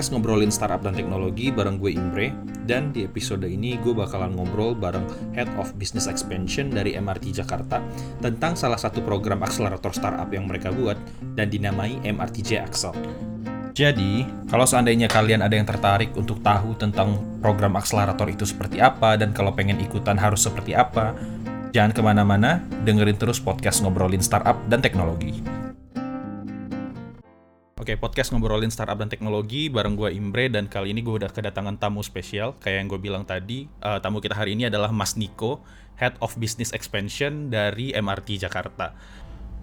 podcast 0.00 0.16
ngobrolin 0.16 0.48
startup 0.48 0.80
dan 0.80 0.96
teknologi 0.96 1.52
bareng 1.52 1.76
gue 1.76 1.92
Imbre 1.92 2.32
dan 2.64 2.88
di 2.88 3.04
episode 3.04 3.44
ini 3.44 3.76
gue 3.84 3.92
bakalan 3.92 4.32
ngobrol 4.32 4.72
bareng 4.72 5.04
Head 5.36 5.52
of 5.60 5.76
Business 5.76 6.08
Expansion 6.08 6.72
dari 6.72 6.96
MRT 6.96 7.36
Jakarta 7.36 7.84
tentang 8.16 8.56
salah 8.56 8.80
satu 8.80 9.04
program 9.04 9.44
akselerator 9.44 9.92
startup 9.92 10.32
yang 10.32 10.48
mereka 10.48 10.72
buat 10.72 10.96
dan 11.36 11.52
dinamai 11.52 12.00
MRTJ 12.00 12.64
Axel. 12.64 12.96
Jadi, 13.76 14.24
kalau 14.48 14.64
seandainya 14.64 15.04
kalian 15.04 15.44
ada 15.44 15.52
yang 15.52 15.68
tertarik 15.68 16.16
untuk 16.16 16.40
tahu 16.40 16.80
tentang 16.80 17.20
program 17.44 17.76
akselerator 17.76 18.32
itu 18.32 18.48
seperti 18.48 18.80
apa 18.80 19.20
dan 19.20 19.36
kalau 19.36 19.52
pengen 19.52 19.76
ikutan 19.84 20.16
harus 20.16 20.40
seperti 20.40 20.72
apa, 20.72 21.12
jangan 21.76 21.92
ke 21.92 22.00
mana-mana, 22.00 22.64
dengerin 22.88 23.20
terus 23.20 23.36
podcast 23.36 23.84
ngobrolin 23.84 24.24
startup 24.24 24.56
dan 24.64 24.80
teknologi. 24.80 25.59
Oke, 27.80 27.96
podcast 27.96 28.28
ngobrolin 28.28 28.68
startup 28.68 29.00
dan 29.00 29.08
teknologi 29.08 29.72
bareng 29.72 29.96
gue 29.96 30.12
Imbre 30.12 30.52
dan 30.52 30.68
kali 30.68 30.92
ini 30.92 31.00
gue 31.00 31.16
udah 31.16 31.32
kedatangan 31.32 31.80
tamu 31.80 32.04
spesial 32.04 32.52
kayak 32.60 32.84
yang 32.84 32.88
gue 32.92 33.00
bilang 33.00 33.24
tadi. 33.24 33.72
Uh, 33.80 33.96
tamu 34.04 34.20
kita 34.20 34.36
hari 34.36 34.52
ini 34.52 34.68
adalah 34.68 34.92
Mas 34.92 35.16
Niko, 35.16 35.64
Head 35.96 36.12
of 36.20 36.36
Business 36.36 36.76
Expansion 36.76 37.48
dari 37.48 37.96
MRT 37.96 38.36
Jakarta. 38.36 38.92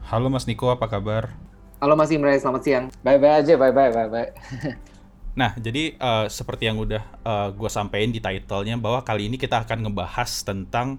Halo 0.09 0.33
Mas 0.33 0.49
Niko, 0.49 0.73
apa 0.73 0.89
kabar? 0.89 1.29
Halo 1.77 1.93
Mas 1.93 2.09
Imre, 2.09 2.33
selamat 2.41 2.61
siang. 2.65 2.85
Bye-bye 3.05 3.45
aja, 3.45 3.53
bye-bye, 3.53 3.91
bye-bye. 3.93 4.29
Nah, 5.37 5.53
jadi 5.53 5.93
uh, 6.01 6.25
seperti 6.25 6.65
yang 6.65 6.81
udah 6.81 7.21
uh, 7.21 7.53
gue 7.53 7.69
sampaikan 7.69 8.09
di 8.09 8.17
title-nya 8.17 8.81
bahwa 8.81 9.05
kali 9.05 9.29
ini 9.29 9.37
kita 9.37 9.61
akan 9.61 9.85
ngebahas 9.85 10.41
tentang 10.41 10.97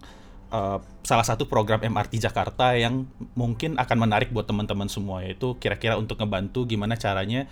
uh, 0.52 0.78
salah 1.04 1.26
satu 1.26 1.48
program 1.48 1.80
MRT 1.80 2.20
Jakarta 2.28 2.76
yang 2.76 3.08
mungkin 3.32 3.76
akan 3.80 3.96
menarik 3.98 4.28
buat 4.32 4.44
teman-teman 4.44 4.88
semua 4.90 5.24
yaitu 5.24 5.56
kira-kira 5.56 5.96
untuk 5.96 6.20
ngebantu 6.20 6.68
gimana 6.68 6.96
caranya 6.96 7.48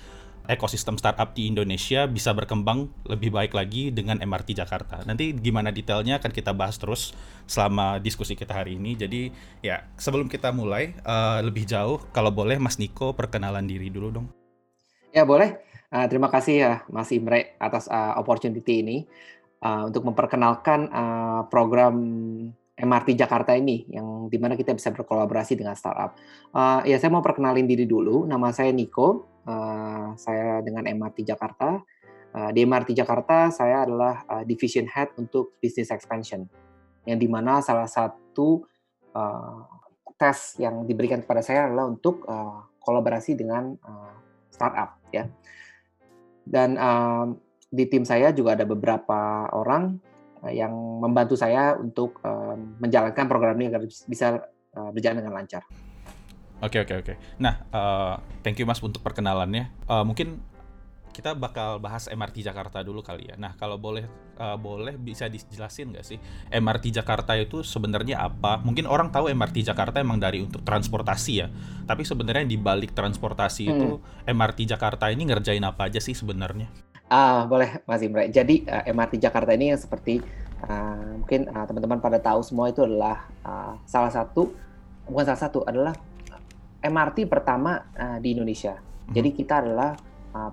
ekosistem 0.46 0.94
startup 0.94 1.34
di 1.34 1.50
Indonesia 1.50 2.06
bisa 2.06 2.30
berkembang 2.30 2.86
lebih 3.06 3.34
baik 3.34 3.52
lagi 3.52 3.90
dengan 3.90 4.22
MRT 4.22 4.62
Jakarta. 4.62 5.02
Nanti 5.02 5.34
gimana 5.34 5.74
detailnya 5.74 6.22
akan 6.22 6.30
kita 6.30 6.54
bahas 6.54 6.78
terus 6.78 7.12
selama 7.50 7.98
diskusi 7.98 8.38
kita 8.38 8.54
hari 8.54 8.78
ini. 8.78 8.94
Jadi 8.94 9.30
ya 9.60 9.82
sebelum 9.98 10.30
kita 10.30 10.54
mulai 10.54 10.94
uh, 11.02 11.42
lebih 11.42 11.66
jauh, 11.66 11.98
kalau 12.14 12.30
boleh 12.30 12.62
Mas 12.62 12.78
Niko 12.78 13.12
perkenalan 13.12 13.66
diri 13.66 13.90
dulu 13.90 14.22
dong. 14.22 14.26
Ya 15.10 15.26
boleh. 15.26 15.58
Uh, 15.90 16.06
terima 16.10 16.30
kasih 16.30 16.54
ya 16.58 16.72
Mas 16.90 17.10
Imre 17.14 17.58
atas 17.58 17.86
uh, 17.90 18.18
opportunity 18.18 18.82
ini 18.82 18.96
uh, 19.62 19.86
untuk 19.86 20.06
memperkenalkan 20.06 20.90
uh, 20.90 21.40
program 21.50 21.94
MRT 22.76 23.16
Jakarta 23.16 23.56
ini 23.56 23.88
yang 23.88 24.28
di 24.28 24.36
mana 24.36 24.52
kita 24.52 24.76
bisa 24.76 24.92
berkolaborasi 24.92 25.56
dengan 25.56 25.72
startup. 25.72 26.12
Uh, 26.52 26.84
ya 26.84 27.00
saya 27.00 27.08
mau 27.08 27.24
perkenalin 27.24 27.64
diri 27.64 27.88
dulu. 27.88 28.28
Nama 28.28 28.52
saya 28.52 28.68
Niko. 28.68 29.40
Uh, 29.48 30.12
saya 30.20 30.60
dengan 30.60 30.84
MRT 30.84 31.24
Jakarta. 31.24 31.80
Uh, 32.36 32.52
di 32.52 32.68
MRT 32.68 32.92
Jakarta 32.92 33.48
saya 33.48 33.88
adalah 33.88 34.20
uh, 34.28 34.44
division 34.44 34.84
head 34.92 35.08
untuk 35.16 35.56
business 35.56 35.88
expansion. 35.88 36.44
Yang 37.08 37.18
di 37.24 37.28
mana 37.32 37.64
salah 37.64 37.88
satu 37.88 38.60
uh, 39.16 39.64
tes 40.20 40.60
yang 40.60 40.84
diberikan 40.84 41.24
kepada 41.24 41.40
saya 41.40 41.72
adalah 41.72 41.88
untuk 41.88 42.28
uh, 42.28 42.60
kolaborasi 42.84 43.40
dengan 43.40 43.72
uh, 43.88 44.14
startup 44.52 45.00
ya. 45.16 45.24
Dan 46.44 46.76
uh, 46.76 47.32
di 47.72 47.88
tim 47.88 48.04
saya 48.04 48.36
juga 48.36 48.52
ada 48.52 48.68
beberapa 48.68 49.48
orang 49.56 49.96
yang 50.52 50.72
membantu 51.00 51.34
saya 51.34 51.74
untuk 51.76 52.20
um, 52.22 52.76
menjalankan 52.80 53.26
program 53.26 53.56
ini 53.56 53.72
agar 53.72 53.82
bisa 53.86 54.26
uh, 54.76 54.90
berjalan 54.92 55.24
dengan 55.24 55.34
lancar. 55.34 55.64
Oke 56.64 56.80
okay, 56.80 56.80
oke 56.80 56.88
okay, 56.88 56.96
oke. 56.96 57.04
Okay. 57.12 57.16
Nah, 57.36 57.54
uh, 57.68 58.14
thank 58.40 58.56
you 58.56 58.64
Mas 58.64 58.80
untuk 58.80 59.04
perkenalannya. 59.04 59.68
Uh, 59.84 60.04
mungkin 60.08 60.40
kita 61.16 61.32
bakal 61.32 61.80
bahas 61.80 62.12
MRT 62.12 62.44
Jakarta 62.44 62.84
dulu 62.84 63.00
kali 63.00 63.32
ya. 63.32 63.40
Nah, 63.40 63.56
kalau 63.56 63.80
boleh 63.80 64.04
uh, 64.36 64.60
boleh 64.60 65.00
bisa 65.00 65.32
dijelasin 65.32 65.96
nggak 65.96 66.04
sih 66.04 66.20
MRT 66.52 66.92
Jakarta 66.92 67.32
itu 67.40 67.64
sebenarnya 67.64 68.20
apa? 68.20 68.60
Mungkin 68.60 68.84
orang 68.84 69.08
tahu 69.08 69.32
MRT 69.32 69.64
Jakarta 69.64 70.00
emang 70.04 70.20
dari 70.20 70.44
untuk 70.44 70.60
transportasi 70.60 71.32
ya. 71.40 71.48
Tapi 71.88 72.04
sebenarnya 72.04 72.44
di 72.44 72.60
balik 72.60 72.92
transportasi 72.92 73.64
hmm. 73.64 73.72
itu 73.72 73.88
MRT 74.28 74.76
Jakarta 74.76 75.08
ini 75.08 75.24
ngerjain 75.24 75.64
apa 75.64 75.88
aja 75.88 76.04
sih 76.04 76.12
sebenarnya? 76.12 76.68
Ah, 77.06 77.46
boleh 77.46 77.78
Mas 77.86 78.02
Imre. 78.02 78.26
Jadi 78.34 78.66
uh, 78.66 78.82
eh, 78.82 78.90
MRT 78.90 79.22
Jakarta 79.22 79.54
ini 79.54 79.70
yang 79.70 79.78
seperti 79.78 80.18
uh, 80.66 81.22
mungkin 81.22 81.46
uh, 81.46 81.64
teman-teman 81.66 82.02
pada 82.02 82.18
tahu 82.18 82.42
semua 82.42 82.70
itu 82.74 82.82
adalah 82.82 83.30
uh, 83.46 83.78
salah 83.86 84.10
satu 84.10 84.50
bukan 85.06 85.24
salah 85.30 85.42
satu 85.46 85.62
adalah 85.62 85.94
MRT 86.82 87.30
pertama 87.30 87.86
uh, 87.94 88.18
di 88.18 88.34
Indonesia. 88.34 88.74
Mm-hmm. 88.74 89.14
Jadi 89.14 89.28
kita 89.38 89.54
adalah 89.62 89.90
uh, 90.34 90.50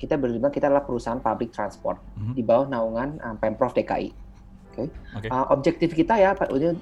kita 0.00 0.16
berbilang 0.16 0.48
kita 0.48 0.72
adalah 0.72 0.88
perusahaan 0.88 1.20
public 1.20 1.52
transport 1.52 2.00
mm-hmm. 2.16 2.32
di 2.32 2.42
bawah 2.44 2.66
naungan 2.72 3.20
uh, 3.20 3.36
Pemprov 3.36 3.76
DKI. 3.76 4.08
Oke. 4.72 4.72
Okay? 4.72 4.88
Okay. 5.20 5.28
Uh, 5.28 5.46
objektif 5.52 5.92
kita 5.92 6.16
ya 6.16 6.32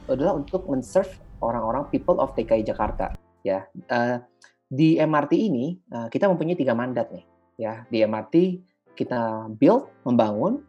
adalah 0.06 0.38
untuk 0.38 0.62
menserve 0.70 1.10
orang-orang 1.42 1.90
people 1.90 2.22
of 2.22 2.30
DKI 2.38 2.62
Jakarta. 2.62 3.18
Ya. 3.42 3.66
Uh, 3.90 4.22
di 4.66 4.98
MRT 4.98 5.32
ini 5.34 5.78
uh, 5.90 6.06
kita 6.06 6.30
mempunyai 6.30 6.58
tiga 6.58 6.74
mandat 6.74 7.10
nih. 7.10 7.26
Ya, 7.56 7.88
di 7.88 8.04
MRT 8.04 8.60
kita 8.96 9.52
build, 9.60 9.86
membangun, 10.08 10.64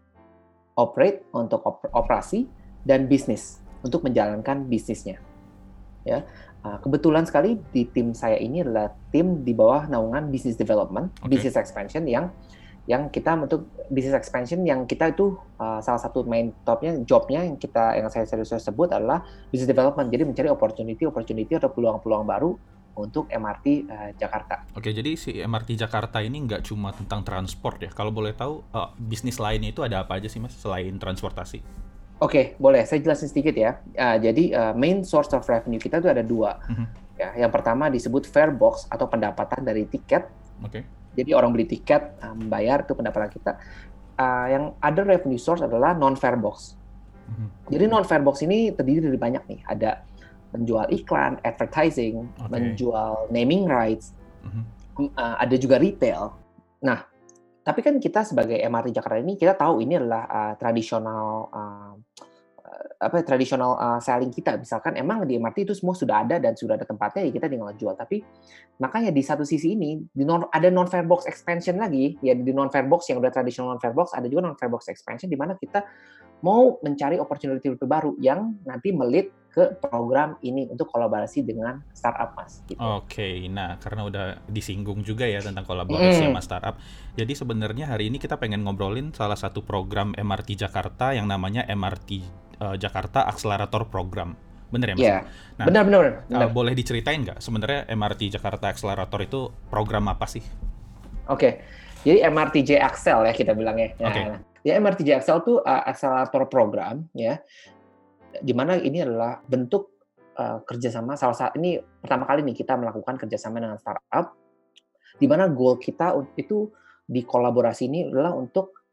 operate 0.77 1.25
untuk 1.33 1.65
operasi 1.95 2.45
dan 2.85 3.09
bisnis 3.09 3.63
untuk 3.81 4.05
menjalankan 4.05 4.69
bisnisnya. 4.69 5.17
Ya, 6.07 6.23
ah, 6.63 6.79
kebetulan 6.79 7.27
sekali 7.27 7.59
di 7.75 7.83
tim 7.89 8.15
saya 8.15 8.39
ini 8.39 8.63
adalah 8.63 8.95
tim 9.11 9.43
di 9.43 9.51
bawah 9.51 9.89
naungan 9.91 10.31
business 10.31 10.55
development, 10.55 11.11
okay. 11.19 11.35
business 11.35 11.59
expansion 11.59 12.07
yang 12.07 12.31
yang 12.87 13.11
kita 13.11 13.35
untuk 13.35 13.67
business 13.91 14.15
expansion 14.15 14.63
yang 14.63 14.87
kita 14.87 15.11
itu 15.11 15.35
uh, 15.59 15.83
salah 15.83 15.99
satu 15.99 16.23
main 16.23 16.55
topnya 16.63 16.95
jobnya 17.03 17.43
yang 17.43 17.59
kita 17.59 17.99
yang 17.99 18.07
saya 18.07 18.23
serius 18.23 18.55
sebut 18.63 18.95
adalah 18.95 19.27
business 19.51 19.67
development 19.67 20.07
jadi 20.07 20.23
mencari 20.23 20.47
opportunity 20.47 21.03
opportunity 21.03 21.51
atau 21.51 21.67
peluang-peluang 21.67 22.23
baru 22.23 22.55
untuk 22.97 23.29
MRT 23.29 23.65
uh, 23.85 24.09
eh, 24.09 24.11
Jakarta. 24.17 24.65
Oke, 24.73 24.89
jadi 24.89 25.13
si 25.13 25.37
MRT 25.37 25.77
Jakarta 25.77 26.17
ini 26.19 26.41
nggak 26.43 26.65
cuma 26.65 26.89
tentang 26.91 27.21
transport 27.21 27.77
ya. 27.85 27.91
Kalau 27.93 28.09
boleh 28.09 28.33
tahu, 28.33 28.65
uh, 28.73 28.89
bisnis 28.97 29.37
lainnya 29.37 29.69
itu 29.69 29.85
ada 29.85 30.01
apa 30.01 30.17
aja 30.17 30.25
sih 30.25 30.41
mas 30.41 30.57
selain 30.57 30.97
transportasi? 30.97 31.61
Oke, 32.17 32.57
boleh. 32.57 32.81
Saya 32.89 33.05
jelasin 33.05 33.29
sedikit 33.29 33.53
ya. 33.53 33.77
Uh, 33.93 34.17
jadi 34.17 34.43
uh, 34.57 34.73
main 34.73 35.05
source 35.05 35.29
of 35.37 35.45
revenue 35.45 35.77
kita 35.77 36.01
itu 36.01 36.09
ada 36.09 36.25
dua. 36.25 36.57
Mhm. 36.65 36.73
-huh. 36.73 36.87
Ya, 37.17 37.29
yang 37.45 37.51
pertama 37.53 37.89
disebut 37.89 38.29
fare 38.29 38.53
box 38.53 38.85
atau 38.89 39.05
pendapatan 39.09 39.61
dari 39.61 39.85
tiket. 39.85 40.25
Oke. 40.61 40.81
Okay. 40.81 40.83
Jadi 41.17 41.33
orang 41.33 41.49
beli 41.53 41.65
tiket, 41.69 42.17
uh, 42.21 42.33
membayar 42.33 42.81
itu 42.81 42.93
pendapatan 42.97 43.29
kita. 43.29 43.57
Uh, 44.17 44.47
yang 44.49 44.63
other 44.81 45.05
revenue 45.05 45.37
source 45.37 45.61
adalah 45.61 45.93
non 45.93 46.17
fare 46.17 46.37
box. 46.37 46.73
Mhm. 47.29 47.33
-huh. 47.37 47.49
Jadi 47.69 47.85
non 47.85 48.01
fare 48.01 48.25
box 48.25 48.41
ini 48.41 48.73
terdiri 48.73 49.05
dari 49.05 49.17
banyak 49.21 49.43
nih. 49.45 49.59
Ada 49.69 50.01
menjual 50.55 50.87
iklan, 50.93 51.39
advertising, 51.43 52.27
okay. 52.39 52.49
menjual 52.49 53.27
naming 53.33 53.67
rights, 53.67 54.15
mm-hmm. 54.45 55.11
uh, 55.15 55.35
ada 55.39 55.55
juga 55.59 55.79
retail. 55.79 56.31
Nah, 56.83 57.03
tapi 57.67 57.83
kan 57.83 57.99
kita 57.99 58.23
sebagai 58.23 58.55
MRT 58.55 58.95
Jakarta 58.95 59.19
ini 59.19 59.35
kita 59.35 59.59
tahu 59.59 59.83
ini 59.83 59.99
adalah 59.99 60.23
uh, 60.27 60.53
tradisional 60.55 61.51
uh, 61.51 61.93
apa 62.97 63.21
tradisional 63.21 63.77
uh, 63.77 63.99
selling 64.01 64.33
kita 64.33 64.57
misalkan 64.57 64.97
emang 64.97 65.21
di 65.23 65.37
MRT 65.37 65.69
itu 65.69 65.73
semua 65.77 65.93
sudah 65.93 66.25
ada 66.25 66.41
dan 66.41 66.57
sudah 66.57 66.73
ada 66.73 66.85
tempatnya 66.85 67.29
ya 67.29 67.31
kita 67.31 67.45
tinggal 67.45 67.69
jual 67.77 67.93
tapi 67.93 68.25
makanya 68.81 69.13
di 69.13 69.21
satu 69.21 69.45
sisi 69.45 69.77
ini 69.77 70.01
di 70.09 70.25
non, 70.25 70.49
ada 70.49 70.67
non 70.73 70.89
fair 70.89 71.05
box 71.05 71.29
expansion 71.29 71.77
lagi 71.77 72.17
ya 72.25 72.33
di 72.33 72.49
non 72.49 72.73
fair 72.73 72.89
box 72.89 73.13
yang 73.13 73.21
udah 73.21 73.29
tradisional 73.29 73.77
non 73.77 73.81
fair 73.81 73.93
box 73.93 74.17
ada 74.17 74.25
juga 74.25 74.49
non 74.49 74.57
fair 74.57 74.73
box 74.73 74.89
expansion 74.89 75.29
di 75.29 75.37
mana 75.37 75.53
kita 75.53 75.85
mau 76.41 76.77
mencari 76.81 77.21
opportunity 77.21 77.69
baru 77.85 78.17
yang 78.17 78.57
nanti 78.65 78.89
melit 78.89 79.29
ke 79.57 79.73
program 79.81 80.37
ini 80.45 80.69
untuk 80.69 80.85
kolaborasi 80.93 81.41
dengan 81.41 81.81
startup 81.89 82.37
mas. 82.37 82.61
Gitu. 82.69 82.77
Oke, 82.77 83.09
okay. 83.09 83.33
nah 83.49 83.81
karena 83.81 84.05
udah 84.05 84.25
disinggung 84.45 85.01
juga 85.01 85.25
ya 85.25 85.41
tentang 85.41 85.65
kolaborasi 85.65 86.21
mm. 86.21 86.29
sama 86.29 86.41
startup, 86.45 86.77
jadi 87.17 87.33
sebenarnya 87.33 87.89
hari 87.89 88.13
ini 88.13 88.21
kita 88.21 88.37
pengen 88.37 88.61
ngobrolin 88.61 89.09
salah 89.17 89.33
satu 89.33 89.65
program 89.65 90.13
MRT 90.13 90.61
Jakarta 90.61 91.17
yang 91.17 91.25
namanya 91.25 91.65
MRT 91.65 92.21
uh, 92.61 92.69
eh, 92.69 92.75
Jakarta 92.77 93.25
Accelerator 93.25 93.89
Program. 93.89 94.37
Bener 94.69 94.93
ya 94.93 94.95
mas? 94.95 95.01
Iya, 95.01 95.17
nah, 95.57 95.65
benar 95.65 95.83
benar. 95.89 96.03
Uh, 96.29 96.49
boleh 96.53 96.77
diceritain 96.77 97.25
nggak 97.25 97.41
sebenarnya 97.41 97.89
MRT 97.89 98.37
Jakarta 98.37 98.69
Accelerator 98.69 99.25
itu 99.25 99.49
program 99.73 100.05
apa 100.05 100.29
sih? 100.29 100.45
Oke, 101.25 101.33
okay. 101.33 101.51
jadi 102.05 102.29
MRTJ 102.29 102.77
Axel 102.77 103.25
ya 103.25 103.33
kita 103.33 103.57
bilangnya. 103.57 103.97
Nah, 103.97 104.13
okay. 104.13 104.23
Ya 104.61 104.77
MRTJ 104.77 105.17
Axel 105.17 105.41
tuh 105.41 105.65
uh, 105.65 105.81
accelerator 105.81 106.45
program 106.45 107.09
ya 107.17 107.41
di 108.41 108.53
mana 108.53 108.77
ini 108.77 109.01
adalah 109.03 109.41
bentuk 109.41 110.05
uh, 110.37 110.61
kerjasama 110.63 111.17
salah 111.17 111.35
satu 111.35 111.57
ini 111.59 111.77
pertama 111.79 112.25
kali 112.29 112.45
nih 112.45 112.55
kita 112.57 112.77
melakukan 112.77 113.15
kerjasama 113.17 113.61
dengan 113.61 113.77
startup 113.81 114.37
di 115.17 115.25
mana 115.25 115.49
goal 115.49 115.81
kita 115.81 116.13
itu 116.37 116.69
di 117.07 117.23
kolaborasi 117.23 117.87
ini 117.87 118.09
adalah 118.11 118.35
untuk 118.35 118.85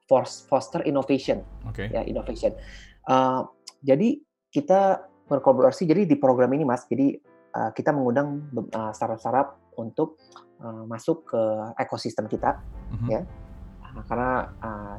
foster 0.49 0.85
innovation 0.85 1.41
okay. 1.69 1.89
ya 1.91 2.05
innovation 2.05 2.53
uh, 3.09 3.45
jadi 3.81 4.21
kita 4.53 5.05
berkolaborasi 5.29 5.89
jadi 5.89 6.05
di 6.05 6.17
program 6.21 6.53
ini 6.53 6.65
mas 6.69 6.85
jadi 6.87 7.17
uh, 7.57 7.71
kita 7.73 7.91
mengundang 7.91 8.45
uh, 8.77 8.93
startup-startup 8.93 9.57
untuk 9.81 10.21
uh, 10.61 10.85
masuk 10.87 11.27
ke 11.29 11.43
ekosistem 11.81 12.29
kita 12.29 12.61
mm 12.93 12.97
-hmm. 13.01 13.09
ya 13.11 13.21
karena 14.03 14.51
uh, 14.59 14.97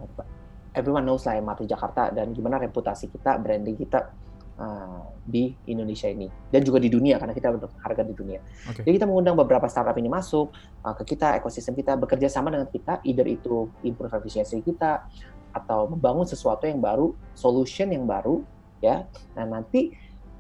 everyone 0.75 1.07
knows 1.07 1.23
lah 1.23 1.39
MRT 1.39 1.67
Jakarta 1.67 2.11
dan 2.11 2.35
gimana 2.35 2.59
reputasi 2.59 3.07
kita, 3.11 3.39
branding 3.39 3.79
kita 3.79 4.11
uh, 4.59 5.03
di 5.25 5.55
Indonesia 5.67 6.07
ini 6.07 6.27
dan 6.51 6.61
juga 6.63 6.79
di 6.79 6.87
dunia 6.91 7.19
karena 7.19 7.33
kita 7.35 7.55
harga 7.81 8.03
di 8.03 8.15
dunia. 8.15 8.39
Okay. 8.71 8.83
Jadi 8.87 8.93
kita 9.01 9.07
mengundang 9.07 9.35
beberapa 9.35 9.67
startup 9.67 9.95
ini 9.99 10.07
masuk 10.07 10.51
uh, 10.83 10.95
ke 10.95 11.15
kita, 11.15 11.39
ekosistem 11.39 11.75
kita 11.75 11.95
bekerja 11.99 12.31
sama 12.31 12.51
dengan 12.51 12.67
kita, 12.69 13.03
either 13.03 13.27
itu 13.27 13.67
improve 13.83 14.15
efisiensi 14.15 14.61
kita 14.63 15.07
atau 15.55 15.87
membangun 15.87 16.27
sesuatu 16.27 16.67
yang 16.67 16.83
baru, 16.83 17.15
solution 17.31 17.87
yang 17.87 18.03
baru, 18.03 18.43
ya. 18.83 19.07
Nah 19.39 19.47
nanti 19.47 19.95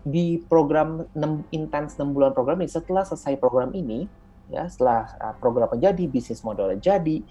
di 0.05 0.37
program 0.45 1.09
6 1.17 1.49
intens 1.49 1.97
6 1.97 2.13
bulan 2.13 2.29
program 2.35 2.61
ini 2.61 2.69
setelah 2.69 3.01
selesai 3.01 3.41
program 3.41 3.73
ini 3.73 4.05
ya 4.53 4.69
setelah 4.69 5.09
uh, 5.17 5.33
program 5.41 5.65
menjadi 5.73 6.05
bisnis 6.05 6.45
model 6.45 6.77
jadi 6.77 7.25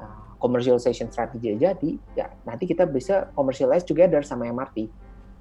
uh, 0.00 0.32
commercialization 0.40 1.12
strategy 1.12 1.52
jadi 1.60 1.90
ya 2.16 2.32
nanti 2.48 2.64
kita 2.64 2.88
bisa 2.88 3.28
commercialize 3.36 3.84
together 3.84 4.24
sama 4.24 4.48
MRT 4.48 4.88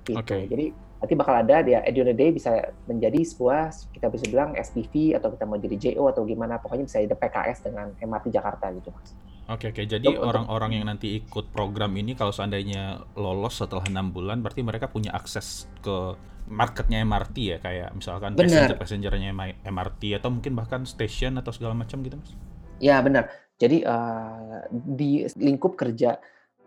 gitu. 0.06 0.20
Okay. 0.20 0.46
Jadi 0.52 0.66
nanti 1.04 1.20
bakal 1.20 1.36
ada 1.36 1.60
dia 1.60 1.84
at 1.84 1.92
the 1.92 2.00
end 2.00 2.08
of 2.08 2.16
the 2.16 2.16
day 2.16 2.32
bisa 2.32 2.72
menjadi 2.88 3.28
sebuah 3.28 3.92
kita 3.92 4.08
bisa 4.08 4.26
bilang 4.32 4.56
SPV 4.56 5.20
atau 5.20 5.36
kita 5.36 5.44
mau 5.44 5.60
jadi 5.60 5.76
JO 5.76 6.08
atau 6.08 6.24
gimana 6.24 6.64
pokoknya 6.64 6.88
bisa 6.88 7.04
ada 7.04 7.12
PKS 7.20 7.68
dengan 7.68 7.92
MRT 8.00 8.32
Jakarta 8.32 8.72
gitu 8.72 8.88
mas. 8.96 9.12
Oke 9.52 9.76
oke 9.76 9.84
jadi 9.84 10.16
orang-orang 10.16 10.80
yang 10.80 10.88
nanti 10.88 11.20
ikut 11.20 11.52
program 11.52 11.92
ini 12.00 12.16
kalau 12.16 12.32
seandainya 12.32 13.04
lolos 13.20 13.60
setelah 13.60 13.84
enam 13.92 14.16
bulan 14.16 14.40
berarti 14.40 14.64
mereka 14.64 14.88
punya 14.88 15.12
akses 15.12 15.68
ke 15.84 16.16
marketnya 16.48 17.04
MRT 17.04 17.36
ya 17.52 17.58
kayak 17.60 17.92
misalkan 17.92 18.40
passenger 18.40 18.80
passengernya 18.80 19.36
MRT 19.68 20.24
atau 20.24 20.32
mungkin 20.32 20.56
bahkan 20.56 20.88
station 20.88 21.36
atau 21.36 21.52
segala 21.52 21.76
macam 21.76 22.00
gitu 22.00 22.16
mas? 22.16 22.32
Ya 22.80 23.04
benar. 23.04 23.28
Jadi 23.60 23.84
uh, 23.84 24.72
di 24.72 25.28
lingkup 25.36 25.76
kerja 25.76 26.16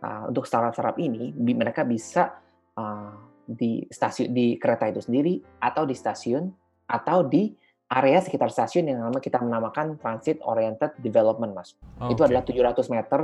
uh, 0.05 0.29
untuk 0.29 0.45
startup-startup 0.45 1.01
ini 1.01 1.33
mereka 1.57 1.89
bisa 1.89 2.37
uh, 2.77 3.26
di 3.47 3.87
stasiun 3.89 4.35
di 4.35 4.59
kereta 4.59 4.91
itu 4.91 5.01
sendiri 5.01 5.39
atau 5.63 5.87
di 5.87 5.95
stasiun 5.95 6.51
atau 6.91 7.27
di 7.27 7.55
area 7.87 8.19
sekitar 8.19 8.51
stasiun 8.51 8.91
yang 8.91 8.99
nama 8.99 9.23
kita 9.23 9.39
menamakan 9.39 9.95
transit 10.03 10.43
oriented 10.43 10.91
development 10.99 11.55
mas. 11.55 11.79
Oh, 12.03 12.11
itu 12.11 12.19
okay. 12.27 12.35
adalah 12.35 12.43
700 12.43 12.91
meter 12.91 13.21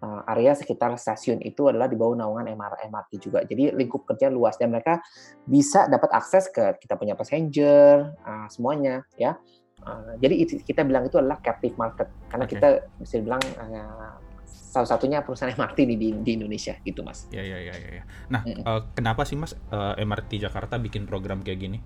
uh, 0.00 0.20
area 0.32 0.56
sekitar 0.56 0.96
stasiun. 0.96 1.44
Itu 1.44 1.68
adalah 1.68 1.92
di 1.92 1.96
bawah 2.00 2.16
naungan 2.16 2.48
MR, 2.48 2.88
MRT 2.88 3.12
juga. 3.20 3.44
Jadi 3.44 3.76
lingkup 3.76 4.08
kerja 4.08 4.32
luas 4.32 4.56
dan 4.56 4.72
mereka 4.72 5.04
bisa 5.44 5.84
dapat 5.92 6.08
akses 6.16 6.48
ke 6.48 6.80
kita 6.80 6.96
punya 6.96 7.12
passenger 7.12 8.16
uh, 8.24 8.48
semuanya 8.48 9.04
ya. 9.20 9.36
Uh, 9.84 10.18
jadi 10.18 10.58
kita 10.64 10.82
bilang 10.88 11.06
itu 11.06 11.20
adalah 11.20 11.38
captive 11.44 11.76
market. 11.76 12.08
Karena 12.32 12.44
okay. 12.48 12.56
kita 12.56 12.68
bisa 12.96 13.16
bilang 13.20 13.42
uh, 13.60 14.16
salah 14.48 14.88
satunya 14.88 15.24
perusahaan 15.24 15.52
MRT 15.60 15.78
di, 15.88 15.94
di, 15.96 16.08
di 16.12 16.30
Indonesia 16.36 16.76
gitu 16.84 17.00
mas. 17.00 17.26
Ya 17.32 17.42
ya 17.44 17.58
ya 17.60 17.74
ya. 17.74 18.02
Nah 18.32 18.42
mm 18.44 18.62
uh, 18.64 18.80
kenapa 18.92 19.24
sih 19.24 19.36
mas 19.38 19.56
uh, 19.72 19.94
eh, 19.96 20.04
MRT 20.04 20.42
Jakarta 20.42 20.76
bikin 20.76 21.08
program 21.08 21.40
kayak 21.40 21.58
gini? 21.60 21.78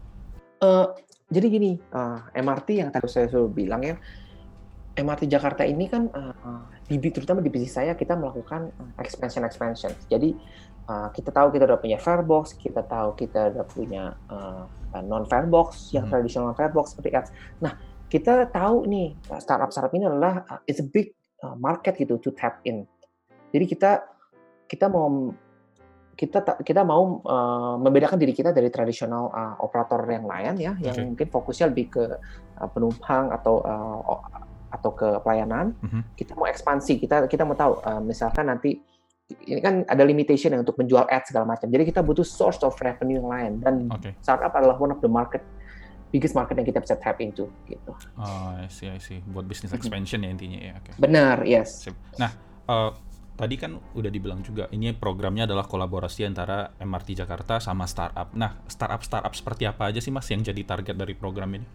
Uh, 0.63 0.95
jadi 1.33 1.47
gini 1.49 1.79
uh, 1.91 2.23
MRT 2.37 2.83
yang 2.83 2.89
tadi 2.95 3.09
saya 3.11 3.27
sudah 3.27 3.51
bilang 3.51 3.83
ya 3.83 3.99
MRT 4.93 5.25
Jakarta 5.25 5.65
ini 5.65 5.89
kan 5.89 6.13
uh, 6.13 6.69
di 6.85 7.01
terutama 7.09 7.41
di 7.41 7.49
bisnis 7.49 7.73
saya 7.73 7.97
kita 7.97 8.13
melakukan 8.13 8.69
expansion 9.01 9.41
expansion. 9.49 9.91
Jadi 10.13 10.37
uh, 10.85 11.09
kita 11.09 11.33
tahu 11.33 11.49
kita 11.57 11.65
udah 11.65 11.81
punya 11.81 11.97
farebox, 11.97 12.53
kita 12.61 12.85
tahu 12.85 13.17
kita 13.17 13.57
udah 13.57 13.65
punya 13.65 14.05
uh, 14.29 14.69
non 15.01 15.25
farebox 15.25 15.97
yang 15.97 16.05
hmm. 16.05 16.13
tradisional 16.13 16.53
farebox 16.53 16.93
seperti 16.93 17.11
ads. 17.17 17.31
Nah 17.65 17.73
kita 18.13 18.53
tahu 18.53 18.85
nih 18.85 19.17
startup 19.41 19.73
startup 19.73 19.97
ini 19.97 20.05
adalah 20.05 20.45
uh, 20.45 20.61
it's 20.69 20.85
a 20.85 20.87
big 20.87 21.17
market 21.59 21.99
gitu 21.99 22.19
to 22.23 22.31
tap 22.35 22.63
in. 22.65 22.87
Jadi 23.53 23.65
kita 23.69 23.91
kita 24.71 24.87
mau 24.89 25.35
kita 26.13 26.39
kita 26.61 26.83
mau 26.85 27.25
uh, 27.25 27.75
membedakan 27.81 28.21
diri 28.21 28.37
kita 28.37 28.53
dari 28.53 28.69
tradisional 28.69 29.33
uh, 29.33 29.55
operator 29.65 30.05
yang 30.07 30.29
lain 30.29 30.55
ya, 30.61 30.73
okay. 30.77 30.93
yang 30.93 31.13
mungkin 31.13 31.29
fokusnya 31.29 31.73
lebih 31.73 31.87
ke 31.89 32.05
uh, 32.61 32.69
penumpang 32.71 33.33
atau 33.33 33.65
uh, 33.65 34.01
atau 34.73 34.91
ke 34.93 35.09
pelayanan. 35.25 35.73
Mm 35.81 35.89
-hmm. 35.89 36.03
Kita 36.17 36.33
mau 36.37 36.49
ekspansi, 36.49 37.01
kita 37.01 37.27
kita 37.29 37.43
mau 37.49 37.57
tahu 37.57 37.81
uh, 37.81 38.01
misalkan 38.01 38.49
nanti 38.49 38.77
ini 39.49 39.61
kan 39.65 39.83
ada 39.89 40.05
limitation 40.05 40.53
ya 40.53 40.61
untuk 40.61 40.77
menjual 40.77 41.09
ads 41.09 41.33
segala 41.33 41.49
macam. 41.57 41.69
Jadi 41.73 41.89
kita 41.89 42.05
butuh 42.05 42.25
source 42.25 42.61
of 42.61 42.77
revenue 42.81 43.21
yang 43.25 43.29
lain 43.33 43.53
dan 43.65 43.75
okay. 43.89 44.13
startup 44.21 44.53
adalah 44.53 44.77
one 44.77 44.93
of 44.93 45.01
the 45.01 45.09
market 45.09 45.41
biggest 46.13 46.37
market 46.37 46.55
yang 46.61 46.69
kita 46.69 46.79
bisa 46.85 46.95
tap 47.01 47.19
into 47.25 47.49
gitu. 47.65 47.97
Oh, 48.21 48.53
I 48.53 48.69
see, 48.69 48.93
I 48.93 49.01
see. 49.01 49.25
Buat 49.25 49.49
business 49.49 49.73
expansion 49.73 50.21
mm 50.21 50.29
-hmm. 50.29 50.29
ya 50.29 50.37
intinya 50.37 50.61
ya. 50.61 50.75
Okay. 50.85 50.93
Benar, 51.01 51.37
yes. 51.49 51.89
Nah, 52.21 52.31
uh, 52.69 52.93
tadi 53.33 53.57
kan 53.57 53.81
udah 53.97 54.11
dibilang 54.13 54.45
juga 54.45 54.69
ini 54.77 54.93
programnya 54.93 55.49
adalah 55.49 55.65
kolaborasi 55.65 56.29
antara 56.29 56.77
MRT 56.77 57.25
Jakarta 57.25 57.57
sama 57.59 57.89
startup. 57.89 58.29
Nah, 58.37 58.61
startup-startup 58.69 59.33
seperti 59.33 59.65
apa 59.65 59.89
aja 59.89 60.05
sih 60.05 60.13
Mas 60.13 60.29
yang 60.29 60.45
jadi 60.45 60.61
target 60.63 60.95
dari 60.95 61.17
program 61.17 61.57
ini? 61.57 61.67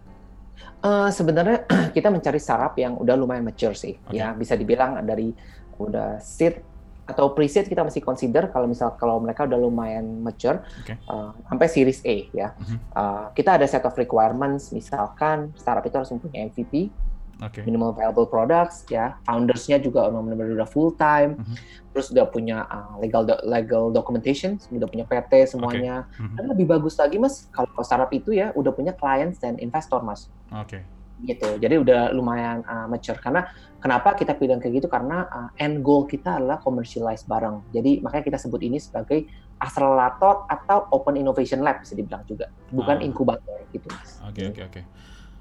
Uh, 0.85 1.09
sebenarnya 1.09 1.65
kita 1.97 2.13
mencari 2.13 2.37
startup 2.37 2.77
yang 2.77 2.93
udah 2.93 3.17
lumayan 3.17 3.41
mature 3.41 3.73
sih. 3.73 3.97
Okay. 4.05 4.21
Ya, 4.21 4.37
bisa 4.37 4.53
dibilang 4.53 5.01
dari 5.01 5.33
udah 5.81 6.21
seed 6.21 6.61
atau 7.07 7.31
preset 7.31 7.71
kita 7.71 7.87
masih 7.87 8.03
consider 8.03 8.51
kalau 8.51 8.67
misal 8.67 8.91
kalau 8.99 9.17
mereka 9.23 9.47
udah 9.47 9.55
lumayan 9.55 10.19
mature 10.19 10.59
okay. 10.83 10.99
uh, 11.07 11.31
sampai 11.47 11.67
series 11.71 12.03
A 12.03 12.27
ya. 12.35 12.51
Uh-huh. 12.59 12.77
Uh, 12.91 13.25
kita 13.31 13.55
ada 13.55 13.63
set 13.63 13.81
of 13.87 13.95
requirements 13.95 14.75
misalkan 14.75 15.55
startup 15.55 15.87
itu 15.87 15.95
harus 15.95 16.11
mempunyai 16.11 16.51
MVP, 16.51 16.91
okay. 17.39 17.63
minimal 17.63 17.95
viable 17.95 18.27
products 18.27 18.83
ya, 18.91 19.15
foundersnya 19.23 19.79
juga 19.79 20.11
benar-benar 20.11 20.59
udah 20.59 20.69
full 20.69 20.91
time, 20.99 21.39
uh-huh. 21.39 21.55
terus 21.95 22.11
udah 22.11 22.27
punya 22.27 22.67
uh, 22.67 22.99
legal 22.99 23.23
do- 23.23 23.43
legal 23.47 23.87
documentation, 23.89 24.59
udah 24.67 24.87
punya 24.91 25.07
PT 25.07 25.47
semuanya. 25.55 26.03
Okay. 26.11 26.27
Uh-huh. 26.27 26.35
Dan 26.35 26.43
lebih 26.51 26.67
bagus 26.67 26.99
lagi 26.99 27.15
mas 27.15 27.47
kalau 27.55 27.71
startup 27.87 28.11
itu 28.11 28.35
ya 28.35 28.51
udah 28.51 28.75
punya 28.75 28.91
clients 28.91 29.39
dan 29.39 29.55
investor 29.63 30.03
mas. 30.03 30.27
Oke. 30.51 30.83
Okay 30.83 30.96
gitu. 31.25 31.57
Jadi 31.57 31.75
udah 31.81 32.13
lumayan 32.13 32.61
uh, 32.67 32.85
mature 32.85 33.17
karena 33.17 33.47
kenapa 33.81 34.13
kita 34.13 34.37
pilih 34.37 34.61
kayak 34.61 34.83
gitu 34.83 34.87
karena 34.89 35.25
uh, 35.29 35.49
end 35.57 35.81
goal 35.81 36.05
kita 36.05 36.37
adalah 36.37 36.61
commercialize 36.61 37.25
bareng. 37.25 37.65
Jadi 37.73 38.01
makanya 38.05 38.25
kita 38.33 38.37
sebut 38.37 38.61
ini 38.61 38.77
sebagai 38.77 39.25
accelerator 39.57 40.45
atau 40.45 40.85
open 40.93 41.17
innovation 41.17 41.65
lab 41.65 41.81
bisa 41.81 41.97
dibilang 41.97 42.21
juga, 42.29 42.45
bukan 42.69 43.01
uh. 43.01 43.07
inkubator 43.07 43.57
gitu 43.73 43.89
Mas. 43.89 44.21
Oke 44.29 44.45
okay, 44.45 44.45
oke 44.45 44.53
okay, 44.53 44.63
oke. 44.63 44.73
Okay. 44.77 44.83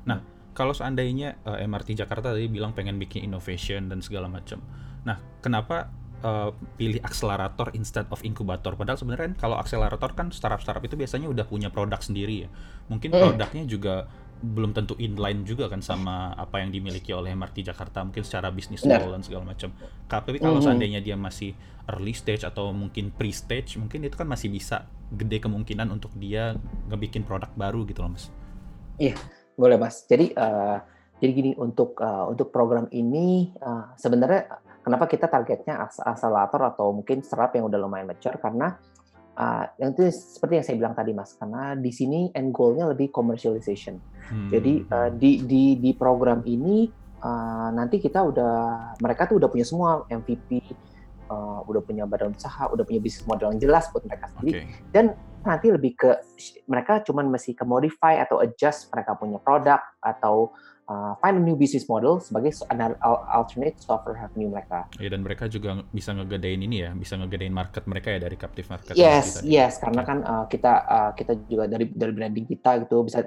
Nah, 0.08 0.19
kalau 0.56 0.73
seandainya 0.73 1.37
uh, 1.44 1.61
MRT 1.61 2.00
Jakarta 2.00 2.32
tadi 2.32 2.49
bilang 2.49 2.73
pengen 2.73 2.96
bikin 2.96 3.28
innovation 3.28 3.92
dan 3.92 4.00
segala 4.00 4.33
macam. 4.33 4.64
Nah, 5.04 5.21
kenapa 5.45 5.92
uh, 6.25 6.50
pilih 6.80 7.02
akselerator 7.04 7.75
instead 7.76 8.09
of 8.09 8.23
inkubator. 8.25 8.73
Padahal 8.78 8.97
sebenarnya 8.97 9.33
kan 9.33 9.35
kalau 9.37 9.56
akselerator 9.61 10.11
kan 10.16 10.33
startup-startup 10.33 10.80
itu 10.87 10.97
biasanya 10.97 11.28
udah 11.28 11.45
punya 11.45 11.68
produk 11.68 12.00
sendiri 12.00 12.47
ya. 12.47 12.49
Mungkin 12.88 13.12
mm. 13.12 13.21
produknya 13.21 13.62
juga 13.68 13.95
belum 14.37 14.76
tentu 14.76 14.93
inline 15.00 15.49
juga 15.49 15.73
kan 15.73 15.81
sama 15.81 16.37
apa 16.37 16.61
yang 16.61 16.69
dimiliki 16.69 17.09
oleh 17.16 17.33
MRT 17.33 17.73
Jakarta 17.73 18.05
mungkin 18.05 18.21
secara 18.21 18.52
bisnis 18.52 18.85
model 18.85 19.16
dan 19.16 19.23
segala 19.25 19.49
macam. 19.49 19.73
Tapi 20.05 20.37
kalau 20.37 20.57
mm 20.57 20.61
-hmm. 20.61 20.64
seandainya 20.64 21.00
dia 21.00 21.16
masih 21.16 21.57
early 21.88 22.12
stage 22.12 22.45
atau 22.45 22.75
mungkin 22.75 23.14
pre 23.14 23.33
stage, 23.33 23.81
mungkin 23.81 24.05
itu 24.05 24.19
kan 24.19 24.28
masih 24.28 24.52
bisa 24.52 24.85
gede 25.14 25.40
kemungkinan 25.40 25.88
untuk 25.88 26.12
dia 26.19 26.52
ngebikin 26.90 27.23
produk 27.25 27.49
baru 27.57 27.87
gitu 27.88 28.05
loh 28.05 28.12
mas. 28.12 28.28
Iya, 29.00 29.16
boleh 29.55 29.78
mas. 29.81 30.05
Jadi 30.05 30.35
uh, 30.37 30.78
jadi 31.16 31.33
gini 31.33 31.50
untuk 31.57 31.97
uh, 32.02 32.28
untuk 32.28 32.52
program 32.52 32.90
ini 32.93 33.57
uh, 33.62 33.97
sebenarnya 33.97 34.61
kenapa 34.85 35.09
kita 35.09 35.33
targetnya 35.33 35.81
akselerator 35.83 36.76
atau 36.76 36.93
mungkin 36.93 37.25
startup 37.25 37.57
yang 37.57 37.71
udah 37.71 37.78
lumayan 37.81 38.11
mature 38.11 38.37
karena 38.37 38.76
uh, 39.37 39.64
yang 39.78 39.93
itu 39.93 40.11
seperti 40.11 40.52
yang 40.59 40.64
saya 40.66 40.76
bilang 40.81 40.95
tadi 40.97 41.12
mas 41.12 41.37
karena 41.37 41.76
di 41.76 41.93
sini 41.93 42.33
end 42.33 42.50
goalnya 42.50 42.90
lebih 42.90 43.12
commercialization 43.12 44.00
hmm. 44.33 44.50
jadi 44.50 44.73
uh, 44.90 45.11
di 45.12 45.45
di 45.45 45.64
di 45.78 45.90
program 45.93 46.43
ini 46.49 46.88
uh, 47.23 47.69
nanti 47.71 48.00
kita 48.00 48.25
udah 48.25 48.55
mereka 48.99 49.28
tuh 49.28 49.38
udah 49.38 49.49
punya 49.52 49.66
semua 49.69 50.05
MVP 50.09 50.64
uh, 51.28 51.61
udah 51.69 51.83
punya 51.85 52.05
badan 52.09 52.35
usaha 52.35 52.66
udah 52.73 52.83
punya 52.83 53.00
bisnis 53.00 53.25
model 53.28 53.55
yang 53.55 53.61
jelas 53.61 53.88
buat 53.93 54.02
mereka 54.09 54.26
sendiri 54.35 54.66
okay. 54.66 54.83
dan 54.90 55.14
nanti 55.47 55.71
lebih 55.71 55.95
ke 55.95 56.11
mereka 56.66 57.07
cuman 57.07 57.31
masih 57.31 57.55
ke 57.55 57.62
modify 57.62 58.19
atau 58.19 58.43
adjust 58.43 58.90
mereka 58.90 59.14
punya 59.14 59.38
produk 59.38 59.78
atau 60.02 60.50
uh, 60.88 61.12
find 61.21 61.38
a 61.38 61.43
new 61.43 61.59
business 61.59 61.87
model 61.87 62.19
sebagai 62.19 62.55
alternate 63.31 63.76
software 63.78 64.16
revenue 64.16 64.50
mereka. 64.50 64.87
Iya 64.99 65.14
dan 65.14 65.23
mereka 65.23 65.50
juga 65.50 65.83
bisa 65.90 66.14
ngegedein 66.14 66.62
ini 66.62 66.87
ya, 66.87 66.90
bisa 66.95 67.19
ngegedein 67.19 67.55
market 67.55 67.85
mereka 67.87 68.14
ya 68.14 68.19
dari 68.23 68.37
captive 68.38 68.66
market. 68.71 68.95
Yes, 68.95 69.43
yes, 69.47 69.78
karena 69.83 70.02
kan 70.07 70.19
uh, 70.23 70.45
kita 70.47 70.73
uh, 70.87 71.11
kita 71.14 71.33
juga 71.47 71.66
dari 71.71 71.90
dari 71.90 72.12
branding 72.14 72.47
kita 72.47 72.87
gitu 72.87 73.02
bisa 73.07 73.23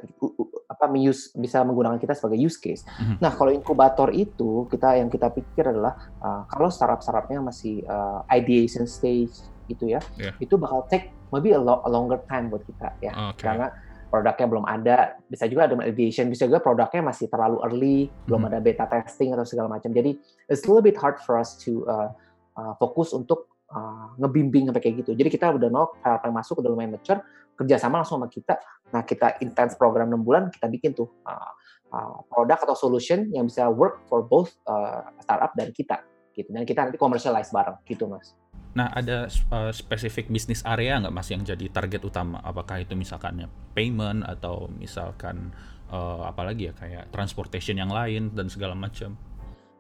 apa 0.70 0.86
use 0.96 1.34
bisa 1.34 1.66
menggunakan 1.66 1.98
kita 1.98 2.14
sebagai 2.16 2.40
use 2.40 2.58
case. 2.58 2.86
Mm-hmm. 2.86 3.18
Nah 3.20 3.32
kalau 3.34 3.52
inkubator 3.52 4.10
itu 4.14 4.70
kita 4.70 5.00
yang 5.02 5.10
kita 5.10 5.28
pikir 5.34 5.70
adalah 5.70 5.98
uh, 6.22 6.44
kalau 6.48 6.70
startup-startupnya 6.70 7.42
masih 7.42 7.84
uh, 7.90 8.24
ideation 8.32 8.86
stage 8.88 9.34
gitu 9.70 9.86
ya, 9.86 10.02
yeah. 10.18 10.34
itu 10.42 10.58
bakal 10.58 10.82
take 10.90 11.14
maybe 11.30 11.54
a, 11.54 11.62
lo- 11.62 11.86
a 11.86 11.90
longer 11.94 12.18
time 12.26 12.50
buat 12.50 12.66
kita 12.66 12.90
ya, 13.06 13.14
okay. 13.30 13.46
karena 13.46 13.70
produknya 14.10 14.48
belum 14.50 14.66
ada, 14.66 15.16
bisa 15.30 15.46
juga 15.46 15.70
ada 15.70 15.78
mediation, 15.78 16.28
bisa 16.28 16.50
juga 16.50 16.60
produknya 16.60 17.14
masih 17.14 17.30
terlalu 17.30 17.58
early, 17.62 18.00
hmm. 18.10 18.26
belum 18.26 18.42
ada 18.50 18.60
beta 18.60 18.86
testing 18.90 19.32
atau 19.38 19.46
segala 19.46 19.70
macam. 19.70 19.94
Jadi 19.94 20.18
it's 20.50 20.66
a 20.66 20.68
little 20.68 20.84
bit 20.84 20.98
hard 20.98 21.22
for 21.22 21.38
us 21.38 21.56
to 21.62 21.86
uh, 21.86 22.10
uh, 22.58 22.74
fokus 22.82 23.14
untuk 23.14 23.48
uh, 23.70 24.18
ngebimbing 24.18 24.68
sampai 24.70 24.82
kayak 24.82 24.96
gitu. 25.06 25.12
Jadi 25.14 25.30
kita 25.30 25.54
udah 25.56 25.70
know 25.70 25.94
hal 26.02 26.18
yang 26.26 26.36
masuk 26.36 26.60
udah 26.60 26.70
lumayan 26.74 26.98
mature, 26.98 27.22
kerjasama 27.54 28.02
langsung 28.02 28.20
sama 28.20 28.28
kita. 28.28 28.58
Nah 28.90 29.06
kita 29.06 29.38
intens 29.46 29.78
program 29.78 30.10
6 30.10 30.26
bulan 30.26 30.44
kita 30.50 30.66
bikin 30.68 30.92
tuh 30.98 31.08
uh, 31.30 31.54
uh, 31.94 32.18
produk 32.28 32.58
atau 32.66 32.76
solution 32.76 33.30
yang 33.30 33.46
bisa 33.46 33.70
work 33.70 34.02
for 34.10 34.26
both 34.26 34.58
uh, 34.66 35.06
startup 35.22 35.54
dan 35.54 35.70
kita 35.70 36.02
gitu. 36.34 36.50
Dan 36.50 36.66
kita 36.66 36.90
nanti 36.90 36.98
commercialize 36.98 37.54
bareng 37.54 37.78
gitu 37.86 38.10
mas. 38.10 38.34
Nah, 38.78 38.94
ada 38.94 39.26
uh, 39.50 39.74
spesifik 39.74 40.30
bisnis 40.30 40.62
area 40.62 41.02
nggak 41.02 41.14
mas 41.14 41.30
yang 41.34 41.42
jadi 41.42 41.66
target 41.74 42.06
utama? 42.06 42.38
Apakah 42.46 42.86
itu 42.86 42.94
misalkan 42.94 43.50
payment 43.74 44.22
atau 44.22 44.70
misalkan 44.70 45.50
uh, 45.90 46.30
apalagi 46.30 46.70
ya 46.70 46.74
kayak 46.78 47.10
transportation 47.10 47.82
yang 47.82 47.90
lain 47.90 48.30
dan 48.38 48.46
segala 48.46 48.78
macam? 48.78 49.18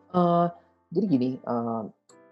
Uh, 0.09 0.49
jadi 0.89 1.05
gini, 1.05 1.29
uh, 1.45 1.85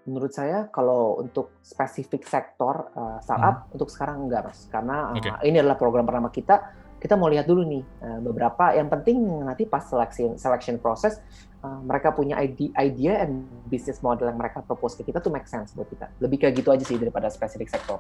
menurut 0.10 0.34
saya 0.34 0.66
kalau 0.74 1.22
untuk 1.22 1.62
spesifik 1.62 2.26
sektor 2.26 2.90
uh, 2.98 3.22
startup 3.22 3.70
hmm. 3.70 3.74
untuk 3.78 3.90
sekarang 3.94 4.26
enggak 4.26 4.50
mas, 4.50 4.66
karena 4.74 5.14
uh, 5.14 5.20
okay. 5.20 5.30
ini 5.46 5.62
adalah 5.62 5.78
program 5.78 6.10
pertama 6.10 6.34
kita. 6.34 6.74
Kita 6.98 7.14
mau 7.14 7.30
lihat 7.30 7.46
dulu 7.46 7.62
nih 7.62 7.84
uh, 8.02 8.20
beberapa 8.26 8.74
yang 8.74 8.90
penting 8.90 9.46
nanti 9.46 9.70
pas 9.70 9.86
selection 9.86 10.34
selection 10.42 10.82
proses 10.82 11.22
uh, 11.68 11.80
mereka 11.84 12.16
punya 12.16 12.40
ide, 12.40 12.72
idea 12.80 13.28
and 13.28 13.44
business 13.68 14.00
model 14.00 14.32
yang 14.32 14.40
mereka 14.40 14.64
propose 14.64 14.96
ke 14.96 15.04
kita 15.12 15.20
tuh 15.20 15.36
make 15.36 15.52
sense 15.52 15.76
buat 15.76 15.92
kita. 15.92 16.08
Lebih 16.24 16.48
kayak 16.48 16.54
gitu 16.64 16.72
aja 16.72 16.84
sih 16.88 16.96
daripada 16.96 17.28
spesifik 17.28 17.68
sektor. 17.68 18.00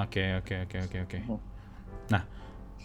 Oke 0.00 0.40
oke 0.40 0.54
oke 0.64 0.76
oke 0.88 0.98
oke. 1.04 1.18
Hmm. 1.20 1.40
Nah 2.08 2.22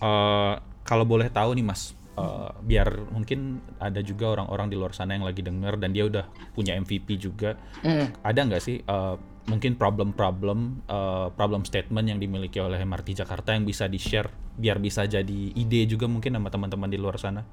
uh, 0.03 0.53
kalau 0.83 1.07
boleh 1.07 1.31
tahu 1.31 1.55
nih 1.55 1.63
mas, 1.63 1.95
uh, 2.19 2.51
biar 2.63 3.11
mungkin 3.11 3.63
ada 3.79 3.99
juga 4.03 4.35
orang-orang 4.35 4.67
di 4.71 4.75
luar 4.75 4.91
sana 4.95 5.15
yang 5.15 5.27
lagi 5.27 5.43
denger 5.43 5.79
dan 5.79 5.91
dia 5.91 6.07
udah 6.07 6.25
punya 6.55 6.75
MVP 6.79 7.19
juga 7.19 7.59
mm. 7.83 8.23
ada 8.23 8.39
nggak 8.39 8.63
sih 8.63 8.81
uh, 8.87 9.19
mungkin 9.45 9.77
problem-problem 9.77 10.89
uh, 10.89 11.29
problem 11.37 11.67
statement 11.67 12.09
yang 12.09 12.17
dimiliki 12.17 12.57
oleh 12.57 12.81
MRT 12.81 13.21
Jakarta 13.21 13.53
yang 13.53 13.67
bisa 13.67 13.85
di 13.85 14.01
share 14.01 14.31
biar 14.55 14.79
bisa 14.81 15.05
jadi 15.05 15.39
ide 15.53 15.85
juga 15.85 16.09
mungkin 16.09 16.39
sama 16.39 16.49
teman-teman 16.49 16.89
di 16.89 16.97
luar 16.97 17.19
sana 17.21 17.45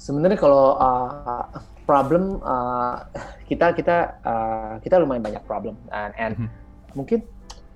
sebenarnya 0.00 0.40
kalau 0.40 0.80
uh, 0.80 1.44
problem 1.84 2.40
uh, 2.40 3.04
kita 3.44 3.76
kita 3.76 3.96
uh, 4.24 4.74
kita 4.80 4.96
lumayan 4.96 5.20
banyak 5.20 5.44
problem 5.44 5.76
and, 5.92 6.12
and 6.16 6.32
mm 6.40 6.48
-hmm. 6.48 6.50
mungkin 6.96 7.20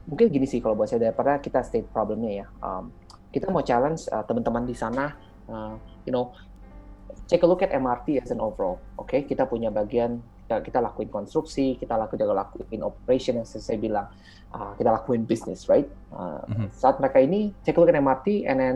mungkin 0.08 0.32
gini 0.32 0.48
sih 0.48 0.64
kalau 0.64 0.72
buat 0.72 0.88
saya 0.88 1.12
daripada 1.12 1.36
kita 1.36 1.60
state 1.60 1.84
problemnya 1.92 2.44
ya 2.44 2.46
um, 2.64 2.88
kita 3.28 3.52
mau 3.52 3.60
challenge 3.60 4.08
uh, 4.08 4.24
teman-teman 4.24 4.64
di 4.64 4.72
sana 4.72 5.12
uh, 5.52 5.76
you 6.08 6.12
know 6.16 6.32
take 7.28 7.42
a 7.42 7.48
look 7.48 7.62
at 7.62 7.72
MRT 7.72 8.20
as 8.20 8.30
an 8.30 8.40
overall. 8.40 8.80
Oke, 9.00 9.08
okay? 9.08 9.20
kita 9.24 9.48
punya 9.48 9.72
bagian 9.72 10.20
kita, 10.44 10.60
kita 10.60 10.78
lakuin 10.84 11.08
konstruksi, 11.08 11.80
kita 11.80 11.96
lakuin 11.96 12.20
juga 12.20 12.44
lakuin 12.44 12.82
operation 12.84 13.40
yang 13.40 13.48
saya 13.48 13.78
bilang, 13.80 14.06
uh, 14.52 14.76
kita 14.76 14.92
lakuin 14.92 15.24
bisnis, 15.24 15.66
right? 15.72 15.88
Uh, 16.12 16.44
mm-hmm. 16.44 16.68
Saat 16.76 17.00
mereka 17.00 17.18
ini 17.24 17.56
take 17.64 17.76
a 17.76 17.80
look 17.80 17.88
at 17.88 17.96
MRT, 17.96 18.44
and 18.44 18.56
then 18.60 18.74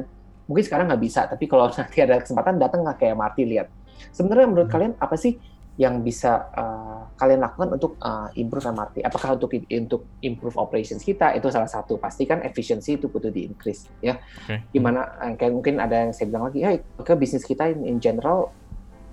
mungkin 0.49 0.65
sekarang 0.65 0.89
nggak 0.89 1.03
bisa, 1.05 1.29
tapi 1.29 1.45
kalau 1.45 1.69
nanti 1.79 1.99
ada 2.01 2.19
kesempatan 2.19 2.57
datang 2.57 2.83
nggak 2.83 2.99
ke 2.99 3.07
MRT 3.13 3.39
lihat. 3.45 3.69
Sebenarnya 4.11 4.47
menurut 4.49 4.73
mm-hmm. 4.73 4.75
kalian 4.75 4.93
apa 4.99 5.17
sih 5.21 5.37
yang 5.79 6.03
bisa 6.03 6.51
uh, 6.59 7.07
kalian 7.15 7.39
lakukan 7.39 7.79
untuk 7.79 7.95
uh, 8.03 8.27
improve 8.35 8.67
MRT? 8.67 9.07
Apakah 9.07 9.39
untuk 9.39 9.55
untuk 9.55 10.11
improve 10.27 10.59
operations 10.59 11.07
kita 11.07 11.39
itu 11.39 11.47
salah 11.55 11.71
satu 11.71 12.03
pasti 12.03 12.27
kan 12.27 12.43
efisiensi 12.43 12.99
itu 12.99 13.07
butuh 13.07 13.31
di 13.31 13.47
increase 13.47 13.87
ya. 14.03 14.19
Okay. 14.49 14.67
Gimana 14.75 15.07
uh, 15.23 15.33
kayak 15.39 15.53
mungkin 15.55 15.79
ada 15.79 16.09
yang 16.09 16.11
saya 16.11 16.27
bilang 16.33 16.51
lagi, 16.51 16.67
hey, 16.67 16.83
ke 16.83 17.15
bisnis 17.15 17.47
kita 17.47 17.71
in, 17.71 17.87
in 17.87 18.03
general 18.03 18.51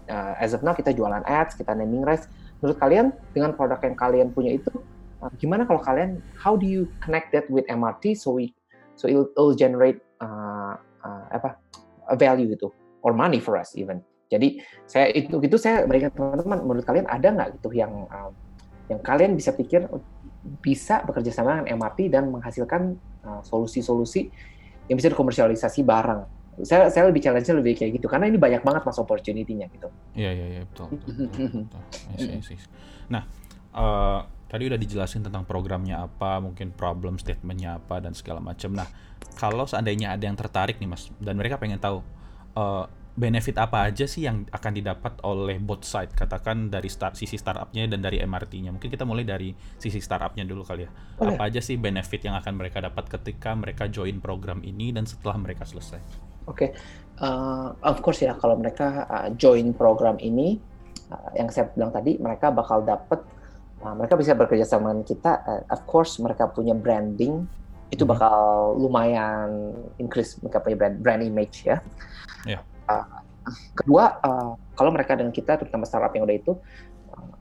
uh, 0.09 0.33
as 0.41 0.57
of 0.57 0.65
now 0.65 0.73
kita 0.73 0.89
jualan 0.89 1.21
ads, 1.27 1.53
kita 1.53 1.75
naming 1.77 2.01
rights. 2.01 2.25
Menurut 2.63 2.81
kalian 2.81 3.13
dengan 3.35 3.53
produk 3.53 3.77
yang 3.85 3.97
kalian 3.99 4.27
punya 4.33 4.57
itu 4.57 4.73
uh, 5.21 5.29
gimana 5.37 5.65
kalau 5.65 5.81
kalian 5.81 6.21
how 6.37 6.57
do 6.57 6.65
you 6.65 6.89
connect 7.01 7.29
that 7.29 7.45
with 7.49 7.65
MRT 7.69 8.17
so 8.17 8.33
we 8.33 8.53
so 8.97 9.05
it 9.05 9.17
will 9.37 9.53
generate 9.53 10.01
uh, 10.21 10.77
uh, 11.05 11.23
apa 11.29 11.61
a 12.09 12.17
value 12.17 12.49
gitu 12.49 12.73
or 13.05 13.13
money 13.13 13.37
for 13.37 13.55
us 13.61 13.77
even. 13.77 14.01
Jadi 14.25 14.57
saya 14.89 15.13
itu 15.13 15.37
itu 15.37 15.57
saya 15.61 15.85
berikan 15.85 16.09
teman-teman 16.09 16.65
menurut 16.65 16.81
kalian 16.81 17.05
ada 17.05 17.29
nggak 17.29 17.61
gitu 17.61 17.77
yang 17.77 18.09
um, 18.09 18.33
yang 18.89 18.97
kalian 19.05 19.37
bisa 19.37 19.53
pikir 19.53 19.85
bisa 20.61 21.05
bekerja 21.05 21.29
sama 21.29 21.61
dengan 21.61 21.77
MRT 21.77 22.09
dan 22.09 22.29
menghasilkan 22.33 22.97
uh, 23.25 23.41
solusi-solusi 23.45 24.29
uh, 24.29 24.33
yang 24.89 24.97
bisa 24.97 25.09
dikomersialisasi 25.13 25.81
bareng. 25.81 26.25
Saya 26.63 26.87
saya 26.87 27.11
lebih 27.11 27.19
challenge 27.19 27.51
lebih 27.51 27.75
kayak 27.75 27.99
gitu 27.99 28.07
karena 28.07 28.31
ini 28.31 28.39
banyak 28.39 28.63
banget 28.63 28.87
mas 28.87 28.95
opportunity-nya 28.95 29.67
gitu. 29.75 29.91
Iya 30.15 30.31
iya 30.31 30.45
iya 30.59 30.61
betul. 30.63 30.87
betul, 30.95 31.27
betul, 31.27 32.27
betul. 32.39 32.57
Nah 33.11 33.23
uh, 33.75 34.19
tadi 34.55 34.71
udah 34.71 34.79
dijelasin 34.79 35.27
tentang 35.27 35.43
programnya 35.43 35.99
apa, 35.99 36.39
mungkin 36.39 36.71
problem 36.71 37.19
statementnya 37.19 37.75
apa 37.83 37.99
dan 37.99 38.15
segala 38.15 38.39
macam. 38.39 38.71
Nah 38.71 38.87
kalau 39.35 39.67
seandainya 39.67 40.15
ada 40.15 40.23
yang 40.23 40.39
tertarik 40.39 40.79
nih 40.79 40.89
mas 40.89 41.11
dan 41.19 41.35
mereka 41.35 41.59
pengen 41.59 41.77
tahu 41.77 41.99
uh, 42.55 42.87
benefit 43.15 43.55
apa 43.55 43.87
aja 43.87 44.03
sih 44.03 44.27
yang 44.27 44.43
akan 44.51 44.71
didapat 44.75 45.23
oleh 45.23 45.55
both 45.55 45.87
side 45.87 46.11
katakan 46.11 46.67
dari 46.67 46.91
start 46.91 47.15
sisi 47.15 47.39
startupnya 47.39 47.87
dan 47.87 48.03
dari 48.03 48.19
MRT-nya 48.19 48.75
mungkin 48.75 48.91
kita 48.91 49.07
mulai 49.07 49.23
dari 49.23 49.55
sisi 49.79 50.03
startupnya 50.03 50.43
dulu 50.43 50.67
kali 50.67 50.83
ya 50.83 50.91
Boleh. 50.91 51.39
apa 51.39 51.47
aja 51.47 51.63
sih 51.63 51.79
benefit 51.79 52.27
yang 52.27 52.35
akan 52.35 52.59
mereka 52.59 52.83
dapat 52.83 53.07
ketika 53.07 53.55
mereka 53.55 53.87
join 53.87 54.19
program 54.19 54.59
ini 54.67 54.91
dan 54.91 55.07
setelah 55.07 55.39
mereka 55.39 55.63
selesai 55.63 56.03
oke 56.43 56.59
okay. 56.59 56.69
uh, 57.23 57.71
of 57.87 58.03
course 58.03 58.19
ya 58.19 58.35
kalau 58.35 58.59
mereka 58.59 59.07
uh, 59.07 59.31
join 59.31 59.71
program 59.71 60.19
ini 60.19 60.59
uh, 61.07 61.31
yang 61.39 61.47
saya 61.47 61.71
bilang 61.71 61.95
tadi 61.95 62.19
mereka 62.19 62.51
bakal 62.51 62.83
dapat 62.83 63.23
uh, 63.85 63.93
mereka 63.93 64.17
bisa 64.17 64.33
bekerja 64.33 64.65
sama 64.65 64.89
dengan 64.89 65.05
kita 65.05 65.31
uh, 65.45 65.61
of 65.69 65.85
course 65.85 66.17
mereka 66.17 66.49
punya 66.49 66.73
branding 66.73 67.45
itu 67.93 68.01
hmm. 68.01 68.11
bakal 68.17 68.73
lumayan 68.81 69.77
increase 70.01 70.41
mereka 70.41 70.57
punya 70.65 70.75
brand 70.81 70.97
brand 71.05 71.21
image 71.21 71.69
ya 71.69 71.77
yeah 72.49 72.65
Uh, 72.85 73.21
kedua, 73.73 74.21
uh, 74.21 74.53
kalau 74.77 74.93
mereka 74.93 75.17
dengan 75.17 75.33
kita, 75.33 75.57
terutama 75.57 75.85
startup 75.89 76.13
yang 76.13 76.25
udah 76.25 76.37
itu, 76.37 76.53
uh, 77.13 77.33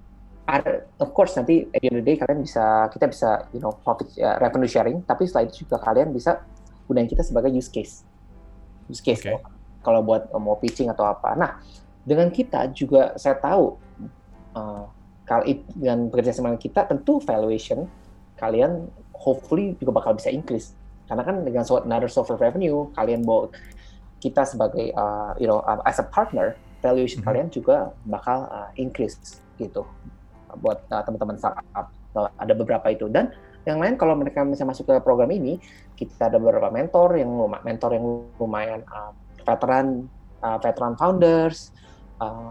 ada, 0.48 0.88
of 1.00 1.12
course 1.12 1.36
nanti 1.36 1.68
at 1.72 1.80
the 1.80 1.88
end 1.88 2.00
of 2.00 2.04
the 2.04 2.06
day 2.08 2.16
kalian 2.16 2.40
bisa, 2.44 2.88
kita 2.92 3.08
bisa, 3.08 3.48
you 3.52 3.60
know, 3.60 3.72
profit 3.84 4.08
uh, 4.20 4.40
revenue 4.40 4.68
sharing, 4.68 5.04
tapi 5.04 5.28
setelah 5.28 5.48
itu 5.48 5.64
juga 5.68 5.80
kalian 5.80 6.12
bisa 6.12 6.40
gunain 6.88 7.08
kita 7.08 7.24
sebagai 7.24 7.52
use 7.52 7.68
case, 7.68 8.04
use 8.88 9.00
case 9.00 9.24
okay. 9.24 9.36
kalau 9.84 10.00
buat 10.04 10.28
uh, 10.32 10.40
mau 10.40 10.56
pitching 10.56 10.88
atau 10.88 11.04
apa. 11.08 11.36
Nah, 11.36 11.60
dengan 12.04 12.28
kita 12.32 12.72
juga 12.72 13.16
saya 13.16 13.36
tahu 13.36 13.76
uh, 14.56 14.84
dengan 15.26 16.12
bekerja 16.12 16.36
sama 16.36 16.54
kita, 16.60 16.84
tentu 16.84 17.20
valuation 17.24 17.88
kalian 18.36 18.88
hopefully 19.16 19.72
juga 19.80 20.04
bakal 20.04 20.12
bisa 20.16 20.28
increase. 20.28 20.76
Karena 21.08 21.24
kan 21.24 21.44
dengan 21.44 21.64
another 21.84 22.08
software 22.08 22.40
revenue 22.40 22.88
kalian 22.96 23.24
bawa 23.24 23.48
kita 24.20 24.44
sebagai 24.48 24.92
uh, 24.96 25.36
you 25.36 25.44
know 25.44 25.60
uh, 25.64 25.80
as 25.84 26.00
a 26.00 26.06
partner 26.08 26.56
valuation 26.80 27.20
mm 27.20 27.28
-hmm. 27.28 27.28
kalian 27.28 27.46
juga 27.52 27.92
bakal 28.08 28.48
uh, 28.48 28.72
increase 28.80 29.40
gitu 29.60 29.84
buat 30.60 30.84
uh, 30.92 31.02
teman-teman 31.04 31.36
startup. 31.36 31.88
Ada 32.14 32.54
beberapa 32.54 32.86
itu. 32.94 33.10
Dan 33.10 33.34
yang 33.64 33.80
lain 33.80 33.96
kalau 33.96 34.14
mereka 34.14 34.44
bisa 34.44 34.62
masuk 34.62 34.86
ke 34.86 34.94
program 35.00 35.32
ini 35.32 35.56
kita 35.96 36.28
ada 36.28 36.36
beberapa 36.36 36.68
mentor 36.68 37.16
yang 37.16 37.32
mentor 37.64 37.90
yang 37.96 38.04
lumayan 38.36 38.80
uh, 38.92 39.10
veteran 39.42 40.06
uh, 40.44 40.60
veteran 40.60 40.94
founders 41.00 41.72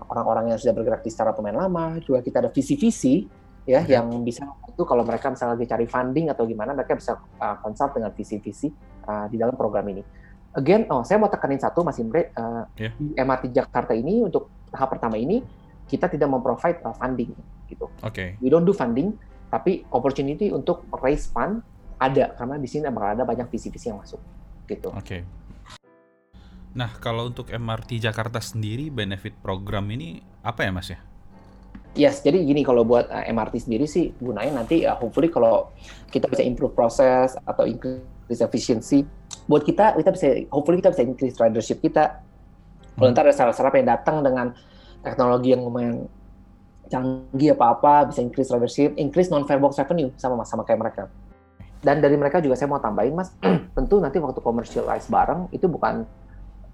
orang-orang 0.10 0.46
uh, 0.46 0.50
yang 0.54 0.60
sudah 0.60 0.74
bergerak 0.76 1.02
di 1.02 1.12
startup 1.12 1.40
pemain 1.40 1.56
lama 1.56 2.00
juga 2.04 2.20
kita 2.20 2.44
ada 2.44 2.50
visi-visi 2.52 3.26
ya 3.64 3.80
okay. 3.80 3.96
yang 3.96 4.12
bisa 4.28 4.44
itu 4.68 4.84
kalau 4.84 5.08
mereka 5.08 5.32
misalnya 5.32 5.56
lagi 5.56 5.68
cari 5.72 5.88
funding 5.88 6.28
atau 6.28 6.44
gimana 6.44 6.76
mereka 6.76 7.00
bisa 7.00 7.16
uh, 7.16 7.56
consult 7.64 7.96
dengan 7.96 8.12
visi-visi 8.12 8.68
uh, 9.08 9.32
di 9.32 9.40
dalam 9.40 9.56
program 9.56 9.88
ini 9.88 10.04
again, 10.58 10.86
oh 10.90 11.02
saya 11.02 11.18
mau 11.18 11.30
tekanin 11.30 11.60
satu 11.60 11.82
Mas 11.82 11.98
Imre, 12.00 12.32
uh, 12.38 12.66
yeah. 12.78 12.94
di 12.98 13.14
MRT 13.18 13.54
Jakarta 13.54 13.94
ini 13.98 14.22
untuk 14.22 14.50
tahap 14.70 14.98
pertama 14.98 15.18
ini 15.18 15.42
kita 15.90 16.10
tidak 16.10 16.30
memprovide 16.30 16.82
uh, 16.86 16.96
funding 16.96 17.34
gitu. 17.70 17.90
Oke. 18.02 18.14
Okay. 18.14 18.28
We 18.40 18.54
don't 18.54 18.66
do 18.66 18.74
funding, 18.74 19.18
tapi 19.50 19.86
opportunity 19.94 20.54
untuk 20.54 20.86
raise 21.02 21.30
fund 21.30 21.62
ada 21.98 22.34
karena 22.38 22.56
di 22.58 22.68
sini 22.70 22.90
bakal 22.90 23.22
ada 23.22 23.24
banyak 23.26 23.48
visi-visi 23.50 23.90
yang 23.90 24.00
masuk 24.02 24.22
gitu. 24.70 24.94
Oke. 24.94 25.02
Okay. 25.04 25.22
Nah, 26.74 26.90
kalau 26.98 27.30
untuk 27.30 27.54
MRT 27.54 28.02
Jakarta 28.02 28.42
sendiri 28.42 28.90
benefit 28.90 29.38
program 29.38 29.86
ini 29.94 30.26
apa 30.42 30.66
ya 30.66 30.72
Mas 30.74 30.90
ya? 30.90 31.00
Yes, 31.94 32.26
jadi 32.26 32.42
gini 32.42 32.66
kalau 32.66 32.82
buat 32.82 33.06
uh, 33.14 33.22
MRT 33.30 33.70
sendiri 33.70 33.86
sih 33.86 34.10
gunanya 34.18 34.66
nanti 34.66 34.82
uh, 34.82 34.98
hopefully 34.98 35.30
kalau 35.30 35.70
kita 36.10 36.26
bisa 36.26 36.42
improve 36.42 36.74
proses 36.74 37.38
atau 37.46 37.70
increase 37.70 38.42
efficiency 38.42 39.06
buat 39.46 39.62
kita 39.62 39.94
kita 40.02 40.10
bisa 40.10 40.26
hopefully 40.50 40.82
kita 40.82 40.90
bisa 40.90 41.06
increase 41.06 41.38
ridership 41.38 41.78
kita. 41.86 42.26
Kalau 42.98 43.10
hmm. 43.10 43.14
ntar 43.14 43.30
ada 43.30 43.54
startup 43.54 43.78
yang 43.78 43.90
datang 43.94 44.26
dengan 44.26 44.58
teknologi 45.06 45.54
yang 45.54 45.62
lumayan 45.62 46.10
canggih 46.90 47.54
apa-apa 47.54 48.10
bisa 48.10 48.26
increase 48.26 48.50
ridership, 48.50 48.98
increase 48.98 49.30
non 49.30 49.46
farebox 49.46 49.78
revenue 49.78 50.10
sama 50.18 50.42
sama 50.50 50.66
kayak 50.66 50.82
mereka. 50.82 51.04
Dan 51.84 52.02
dari 52.02 52.18
mereka 52.18 52.42
juga 52.42 52.58
saya 52.58 52.74
mau 52.74 52.82
tambahin 52.82 53.14
mas, 53.14 53.30
tentu 53.78 54.02
nanti 54.02 54.18
waktu 54.18 54.42
commercialize 54.42 55.06
bareng 55.14 55.52
itu 55.54 55.70
bukan 55.70 56.10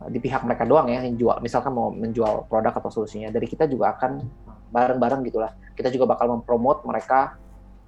di 0.07 0.19
pihak 0.23 0.47
mereka 0.47 0.63
doang 0.63 0.87
ya 0.87 1.03
yang 1.03 1.19
jual. 1.19 1.37
Misalkan 1.43 1.75
mau 1.75 1.91
menjual 1.91 2.47
produk 2.47 2.71
atau 2.71 2.87
solusinya, 2.87 3.27
dari 3.35 3.43
kita 3.51 3.67
juga 3.67 3.99
akan 3.99 4.23
bareng-bareng 4.71 5.27
gitulah. 5.27 5.51
Kita 5.75 5.91
juga 5.91 6.15
bakal 6.15 6.31
mempromot 6.31 6.87
mereka 6.87 7.35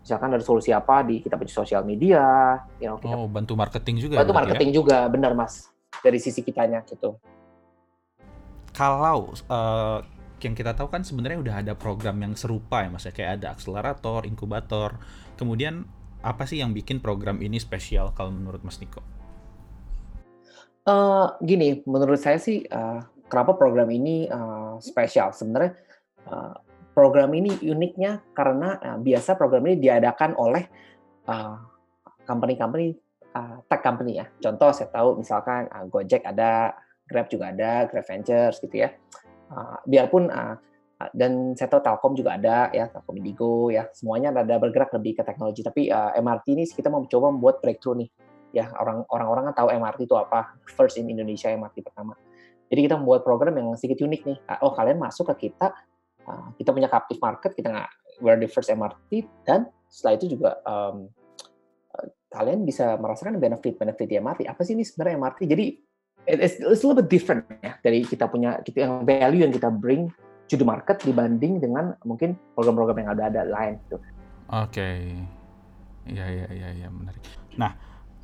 misalkan 0.01 0.33
ada 0.33 0.43
solusi 0.43 0.73
apa 0.73 1.05
di 1.05 1.21
kita 1.21 1.37
punya 1.37 1.53
sosial 1.53 1.85
media, 1.85 2.57
you 2.81 2.89
know, 2.89 2.97
kita, 2.97 3.15
oh 3.15 3.29
bantu 3.29 3.53
marketing 3.53 4.01
juga. 4.01 4.19
Bantu 4.19 4.33
ya? 4.33 4.37
marketing 4.43 4.69
ya? 4.73 4.75
juga, 4.81 4.97
benar 5.07 5.31
mas 5.37 5.69
dari 6.01 6.17
sisi 6.17 6.41
kitanya 6.41 6.81
gitu. 6.89 7.15
Kalau 8.73 9.31
uh, 9.47 9.99
yang 10.41 10.57
kita 10.57 10.73
tahu 10.73 10.89
kan 10.89 11.05
sebenarnya 11.05 11.37
udah 11.37 11.55
ada 11.61 11.73
program 11.77 12.17
yang 12.17 12.33
serupa 12.33 12.81
ya 12.81 12.89
mas 12.89 13.05
ya 13.05 13.13
kayak 13.13 13.31
ada 13.39 13.53
akselerator, 13.53 14.25
inkubator. 14.25 14.97
Kemudian 15.37 15.85
apa 16.25 16.49
sih 16.49 16.61
yang 16.61 16.73
bikin 16.73 16.97
program 17.01 17.41
ini 17.45 17.57
spesial 17.61 18.13
kalau 18.13 18.33
menurut 18.33 18.61
Mas 18.61 18.77
Niko? 18.77 19.01
Uh, 20.81 21.29
gini, 21.45 21.85
menurut 21.85 22.17
saya 22.17 22.41
sih 22.41 22.65
uh, 22.65 23.05
kenapa 23.29 23.53
program 23.53 23.89
ini 23.93 24.25
uh, 24.25 24.81
spesial 24.81 25.29
sebenarnya 25.29 25.77
uh, 26.25 26.57
program 26.97 27.29
ini 27.37 27.53
uniknya 27.61 28.25
karena 28.33 28.81
uh, 28.81 28.97
biasa 28.97 29.37
program 29.37 29.61
ini 29.69 29.77
diadakan 29.77 30.33
oleh 30.35 30.65
company-company 32.25 32.97
uh, 33.35 33.57
tech 33.67 33.81
company 33.83 34.19
ya. 34.19 34.25
Contoh 34.39 34.71
saya 34.75 34.89
tahu 34.91 35.19
misalkan 35.19 35.67
uh, 35.71 35.85
Gojek 35.87 36.23
ada, 36.27 36.75
Grab 37.07 37.27
juga 37.27 37.51
ada, 37.51 37.87
Grab 37.87 38.05
Ventures 38.07 38.59
gitu 38.59 38.75
ya. 38.75 38.89
Uh, 39.51 39.77
biarpun 39.83 40.31
uh, 40.31 40.55
dan 41.17 41.57
saya 41.57 41.65
tahu 41.65 41.81
Telkom 41.81 42.13
juga 42.13 42.37
ada 42.37 42.69
ya, 42.69 42.85
Telkom 42.87 43.17
Indigo 43.17 43.73
ya, 43.73 43.89
semuanya 43.89 44.29
ada 44.29 44.55
bergerak 44.61 44.93
lebih 44.93 45.17
ke 45.17 45.23
teknologi. 45.25 45.65
Tapi 45.65 45.89
uh, 45.89 46.13
MRT 46.13 46.45
ini 46.53 46.63
kita 46.69 46.93
mau 46.93 47.01
coba 47.05 47.33
membuat 47.33 47.59
breakthrough 47.59 48.05
nih. 48.05 48.09
Ya, 48.51 48.67
orang 48.75 49.07
orang 49.07 49.43
kan 49.51 49.63
tahu 49.63 49.67
MRT 49.71 50.05
itu 50.05 50.15
apa, 50.19 50.59
first 50.75 50.99
in 50.99 51.07
Indonesia 51.07 51.47
MRT 51.47 51.87
pertama. 51.87 52.19
Jadi 52.71 52.87
kita 52.87 52.95
membuat 52.99 53.23
program 53.23 53.55
yang 53.55 53.71
sedikit 53.75 54.03
unik 54.03 54.21
nih. 54.27 54.37
Oh, 54.63 54.71
kalian 54.71 54.99
masuk 54.99 55.31
ke 55.35 55.47
kita, 55.51 55.75
uh, 56.27 56.51
kita 56.55 56.71
punya 56.71 56.87
captive 56.87 57.19
market, 57.19 57.51
kita 57.55 57.67
nggak 57.71 57.89
we're 58.23 58.39
the 58.39 58.47
first 58.47 58.71
MRT 58.71 59.27
dan 59.43 59.67
setelah 59.91 60.13
itu 60.15 60.37
juga 60.37 60.59
um, 60.63 61.11
kalian 62.31 62.63
bisa 62.63 62.95
merasakan 62.95 63.39
benefit-benefit 63.43 64.07
di 64.07 64.15
MRT. 64.19 64.41
Apa 64.47 64.63
sih 64.63 64.75
ini 64.75 64.87
sebenarnya 64.87 65.19
MRT? 65.19 65.39
Jadi 65.51 65.65
it's, 66.27 66.59
it's 66.63 66.83
a 66.83 66.87
little 66.87 67.03
bit 67.03 67.11
different 67.11 67.43
ya 67.59 67.75
dari 67.83 68.07
kita 68.07 68.31
punya 68.31 68.63
kita 68.63 68.87
yang 68.87 69.03
value 69.03 69.43
yang 69.43 69.51
kita 69.51 69.67
bring 69.67 70.07
to 70.47 70.55
the 70.55 70.67
market 70.67 70.99
dibanding 71.03 71.59
dengan 71.59 71.95
mungkin 72.07 72.39
program-program 72.55 73.03
yang 73.03 73.09
ada 73.15 73.23
ada 73.27 73.41
lain 73.47 73.75
gitu. 73.87 73.97
Oke. 74.51 74.71
Okay. 74.71 74.99
Iya 76.07 76.25
iya 76.27 76.47
iya 76.49 76.69
ya, 76.85 76.87
menarik. 76.89 77.21
Nah, 77.55 77.77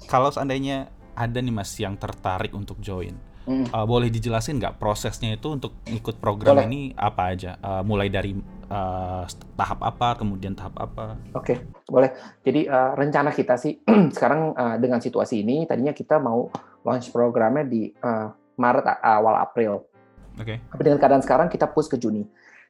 kalau 0.06 0.30
seandainya 0.30 0.94
ada 1.18 1.42
nih 1.42 1.50
Mas 1.50 1.74
yang 1.82 1.98
tertarik 1.98 2.54
untuk 2.54 2.78
join, 2.78 3.18
hmm. 3.50 3.74
uh, 3.74 3.86
boleh 3.90 4.14
dijelasin 4.14 4.62
nggak 4.62 4.78
prosesnya 4.78 5.34
itu 5.34 5.50
untuk 5.50 5.74
ikut 5.90 6.22
program 6.22 6.62
boleh. 6.62 6.70
ini 6.70 6.80
apa 6.94 7.34
aja? 7.34 7.58
Uh, 7.58 7.82
mulai 7.82 8.14
dari 8.14 8.38
uh, 8.70 9.26
tahap 9.58 9.82
apa, 9.82 10.22
kemudian 10.22 10.54
tahap 10.54 10.78
apa? 10.78 11.18
Oke, 11.34 11.58
okay, 11.58 11.58
boleh. 11.90 12.14
Jadi 12.46 12.70
uh, 12.70 12.94
rencana 12.94 13.34
kita 13.34 13.58
sih 13.58 13.82
sekarang 14.16 14.54
uh, 14.54 14.78
dengan 14.78 15.02
situasi 15.02 15.42
ini, 15.42 15.66
tadinya 15.66 15.98
kita 15.98 16.22
mau 16.22 16.46
launch 16.86 17.10
programnya 17.10 17.66
di 17.66 17.90
uh, 18.06 18.30
Maret 18.62 19.02
awal 19.02 19.42
April. 19.42 19.90
Oke. 20.38 20.54
Okay. 20.54 20.58
Tapi 20.70 20.82
dengan 20.86 21.00
keadaan 21.02 21.24
sekarang 21.26 21.48
kita 21.50 21.66
push 21.74 21.90
ke 21.90 21.98
Juni. 21.98 22.22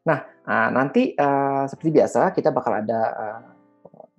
Nah, 0.08 0.24
uh, 0.24 0.70
nanti 0.72 1.12
uh, 1.20 1.68
seperti 1.68 1.92
biasa 1.92 2.32
kita 2.32 2.56
bakal 2.56 2.80
ada 2.80 3.02
uh, 3.12 3.40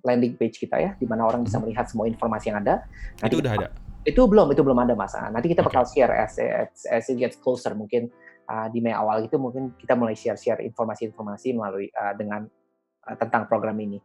landing 0.03 0.35
page 0.39 0.59
kita 0.59 0.77
ya, 0.79 0.91
di 0.95 1.05
mana 1.05 1.27
orang 1.27 1.43
bisa 1.43 1.59
hmm. 1.59 1.67
melihat 1.67 1.85
semua 1.87 2.05
informasi 2.07 2.51
yang 2.51 2.59
ada. 2.63 2.83
Nanti 3.19 3.33
itu 3.35 3.41
udah 3.43 3.53
ada. 3.55 3.67
Itu 4.07 4.21
belum, 4.25 4.47
itu 4.55 4.61
belum 4.63 4.79
ada 4.79 4.95
masa. 4.95 5.27
Nanti 5.27 5.51
kita 5.51 5.61
bakal 5.61 5.83
okay. 5.83 6.01
share 6.01 6.13
as, 6.15 6.39
as 6.39 6.71
as 6.87 7.03
it 7.11 7.19
gets 7.19 7.35
closer 7.35 7.75
mungkin 7.75 8.07
uh, 8.49 8.67
di 8.73 8.81
Mei 8.81 8.95
awal 8.95 9.27
itu 9.27 9.37
mungkin 9.37 9.77
kita 9.77 9.93
mulai 9.93 10.17
share-share 10.17 10.65
informasi-informasi 10.65 11.53
melalui 11.53 11.87
uh, 11.93 12.17
dengan 12.17 12.47
uh, 13.05 13.15
tentang 13.19 13.45
program 13.45 13.77
ini. 13.77 14.01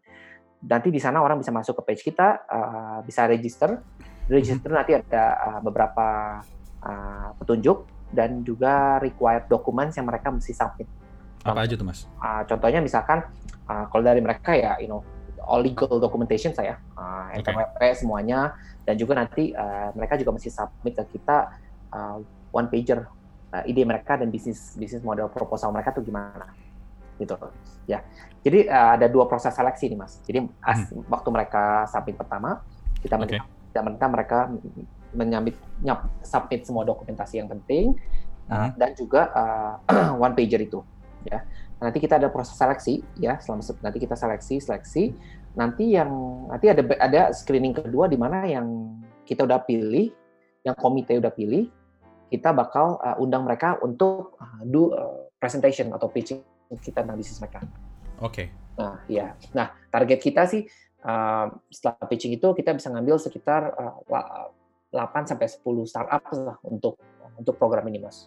Nanti 0.64 0.88
di 0.88 1.00
sana 1.00 1.20
orang 1.20 1.40
bisa 1.40 1.52
masuk 1.52 1.80
ke 1.80 1.82
page 1.92 2.02
kita, 2.04 2.44
uh, 2.48 2.98
bisa 3.04 3.24
register. 3.28 3.80
Register 4.28 4.72
mm-hmm. 4.72 4.78
nanti 4.80 4.92
ada 4.96 5.24
uh, 5.36 5.60
beberapa 5.60 6.40
uh, 6.84 7.28
petunjuk 7.40 7.88
dan 8.12 8.40
juga 8.46 9.00
required 9.00 9.48
documents 9.48 9.96
yang 9.96 10.08
mereka 10.08 10.32
mesti 10.32 10.52
submit. 10.56 10.88
Apa 11.44 11.68
aja 11.68 11.76
tuh 11.76 11.84
mas? 11.84 12.08
Uh, 12.16 12.40
contohnya 12.48 12.80
misalkan 12.80 13.20
uh, 13.68 13.84
kalau 13.92 14.00
dari 14.04 14.24
mereka 14.24 14.56
ya, 14.56 14.80
you 14.80 14.88
know, 14.88 15.04
all 15.46 15.62
legal 15.62 16.00
documentation 16.00 16.52
saya, 16.52 16.80
uh, 16.96 17.30
okay. 17.36 17.92
semuanya, 17.96 18.56
dan 18.84 18.96
juga 19.00 19.16
nanti 19.16 19.52
uh, 19.56 19.92
mereka 19.96 20.20
juga 20.20 20.36
mesti 20.36 20.52
submit 20.52 20.96
ke 20.96 21.18
kita 21.18 21.56
uh, 21.94 22.18
one 22.52 22.68
pager 22.68 23.08
uh, 23.54 23.64
ide 23.64 23.82
mereka 23.86 24.18
dan 24.18 24.28
bisnis 24.28 24.74
bisnis 24.74 25.00
model 25.00 25.30
proposal 25.30 25.70
mereka 25.70 25.94
tuh 25.94 26.02
gimana 26.02 26.50
gitu 27.16 27.38
ya 27.86 28.02
jadi 28.42 28.66
uh, 28.66 28.90
ada 28.98 29.06
dua 29.06 29.30
proses 29.30 29.54
seleksi 29.54 29.86
nih 29.90 29.98
mas 29.98 30.18
jadi 30.26 30.42
as, 30.60 30.90
hmm. 30.90 31.06
waktu 31.06 31.28
mereka 31.30 31.86
submit 31.86 32.18
pertama 32.18 32.60
kita 33.00 33.14
okay. 33.20 33.38
minta 33.82 34.06
mereka 34.06 34.38
menyambit 35.14 35.54
nyap, 35.78 36.10
submit 36.26 36.66
semua 36.66 36.82
dokumentasi 36.82 37.38
yang 37.38 37.46
penting 37.46 37.94
uh, 38.50 38.66
hmm. 38.66 38.70
dan 38.74 38.90
juga 38.98 39.30
uh, 39.30 39.74
one 40.24 40.34
pager 40.34 40.66
itu 40.66 40.82
ya 41.26 41.40
nanti 41.80 41.98
kita 42.00 42.16
ada 42.20 42.28
proses 42.30 42.56
seleksi 42.56 43.04
ya 43.20 43.40
selama 43.40 43.64
nanti 43.84 43.98
kita 44.00 44.14
seleksi 44.16 44.60
seleksi 44.60 45.12
nanti 45.54 45.94
yang 45.94 46.10
nanti 46.50 46.70
ada 46.70 46.82
ada 47.00 47.22
screening 47.34 47.74
kedua 47.76 48.08
di 48.08 48.16
mana 48.18 48.44
yang 48.46 48.96
kita 49.24 49.44
udah 49.44 49.62
pilih 49.64 50.12
yang 50.64 50.76
komite 50.76 51.16
udah 51.16 51.32
pilih 51.32 51.68
kita 52.32 52.50
bakal 52.50 52.98
uh, 52.98 53.14
undang 53.20 53.46
mereka 53.46 53.78
untuk 53.84 54.34
uh, 54.42 54.60
do 54.66 54.90
uh, 54.90 55.30
presentation 55.38 55.92
atau 55.92 56.10
pitching 56.10 56.42
kita 56.82 57.04
tentang 57.04 57.20
bisnis 57.20 57.38
mereka. 57.38 57.62
Oke. 58.18 58.32
Okay. 58.32 58.46
Nah, 58.74 58.98
ya. 59.06 59.38
Nah, 59.54 59.70
target 59.92 60.18
kita 60.18 60.42
sih 60.50 60.66
uh, 61.06 61.46
setelah 61.70 62.06
pitching 62.10 62.34
itu 62.34 62.50
kita 62.56 62.74
bisa 62.74 62.90
ngambil 62.90 63.22
sekitar 63.22 63.70
uh, 63.76 64.50
8 64.90 65.30
sampai 65.30 65.46
10 65.46 65.62
startup 65.86 66.22
lah 66.34 66.58
untuk 66.66 66.98
untuk 67.38 67.54
program 67.54 67.86
ini, 67.86 68.02
Mas. 68.02 68.26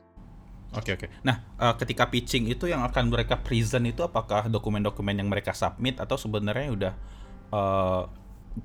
Oke 0.76 0.92
okay, 0.92 0.94
oke. 1.00 1.06
Okay. 1.08 1.10
Nah, 1.24 1.36
uh, 1.64 1.76
ketika 1.80 2.12
pitching 2.12 2.52
itu 2.52 2.68
yang 2.68 2.84
akan 2.84 3.08
mereka 3.08 3.40
present 3.40 3.88
itu 3.88 4.04
apakah 4.04 4.52
dokumen-dokumen 4.52 5.16
yang 5.16 5.32
mereka 5.32 5.56
submit 5.56 5.96
atau 6.04 6.20
sebenarnya 6.20 6.68
udah 6.76 6.94
uh, 7.56 8.04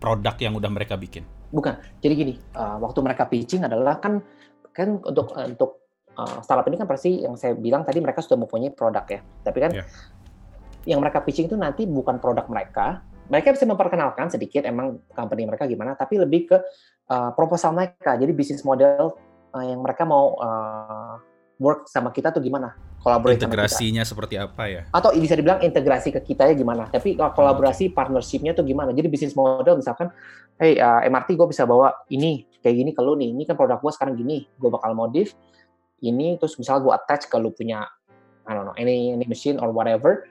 produk 0.02 0.34
yang 0.42 0.58
udah 0.58 0.66
mereka 0.66 0.98
bikin? 0.98 1.22
Bukan. 1.54 1.78
Jadi 2.02 2.14
gini, 2.18 2.34
uh, 2.58 2.82
waktu 2.82 2.98
mereka 3.06 3.30
pitching 3.30 3.62
adalah 3.62 4.02
kan 4.02 4.18
kan 4.72 4.98
untuk 4.98 5.36
eh, 5.36 5.46
untuk 5.52 5.70
uh, 6.18 6.42
startup 6.42 6.66
ini 6.66 6.80
kan 6.80 6.88
pasti 6.88 7.22
yang 7.22 7.38
saya 7.38 7.54
bilang 7.54 7.86
tadi 7.86 8.02
mereka 8.02 8.18
sudah 8.18 8.40
mempunyai 8.42 8.74
produk 8.74 9.04
ya. 9.06 9.20
Tapi 9.46 9.58
kan 9.62 9.70
yeah. 9.70 9.86
yang 10.88 10.98
mereka 10.98 11.22
pitching 11.22 11.46
itu 11.46 11.54
nanti 11.54 11.86
bukan 11.86 12.18
produk 12.18 12.50
mereka. 12.50 13.04
Mereka 13.30 13.54
bisa 13.54 13.64
memperkenalkan 13.64 14.26
sedikit 14.26 14.66
emang 14.66 14.98
company 15.14 15.46
mereka 15.46 15.70
gimana, 15.70 15.94
tapi 15.94 16.18
lebih 16.18 16.50
ke 16.50 16.58
uh, 17.14 17.30
proposal 17.36 17.70
mereka. 17.78 18.18
Jadi 18.18 18.34
bisnis 18.34 18.66
model 18.66 19.14
uh, 19.54 19.64
yang 19.64 19.78
mereka 19.78 20.02
mau 20.02 20.34
uh, 20.42 21.31
work 21.62 21.86
sama 21.86 22.10
kita 22.10 22.34
tuh 22.34 22.42
gimana? 22.42 22.74
Kolaborasi 22.98 23.38
integrasinya 23.38 24.02
seperti 24.02 24.34
apa 24.36 24.66
ya? 24.66 24.82
Atau 24.90 25.14
bisa 25.14 25.38
dibilang 25.38 25.62
integrasi 25.62 26.10
ke 26.10 26.20
kita 26.20 26.50
ya 26.50 26.54
gimana? 26.58 26.90
Tapi 26.90 27.14
kolaborasi 27.14 27.90
okay. 27.90 27.94
partnershipnya 27.94 28.52
tuh 28.52 28.66
gimana? 28.66 28.90
Jadi 28.90 29.06
bisnis 29.06 29.38
model 29.38 29.78
misalkan, 29.78 30.10
hey 30.58 30.82
uh, 30.82 31.06
MRT 31.06 31.38
gue 31.38 31.48
bisa 31.54 31.62
bawa 31.62 31.94
ini 32.10 32.44
kayak 32.58 32.74
gini 32.74 32.90
ke 32.90 33.00
lu 33.00 33.14
nih, 33.14 33.30
ini 33.30 33.42
kan 33.46 33.54
produk 33.54 33.78
gue 33.78 33.92
sekarang 33.94 34.18
gini, 34.18 34.50
gue 34.58 34.70
bakal 34.70 34.92
modif 34.98 35.38
ini 36.02 36.34
terus 36.36 36.58
misalnya 36.58 36.82
gue 36.82 36.92
attach 36.92 37.30
ke 37.30 37.36
lu 37.38 37.54
punya 37.54 37.86
I 38.42 38.58
don't 38.58 38.66
know 38.66 38.74
any 38.74 39.14
any 39.14 39.26
machine 39.30 39.62
or 39.62 39.70
whatever. 39.70 40.26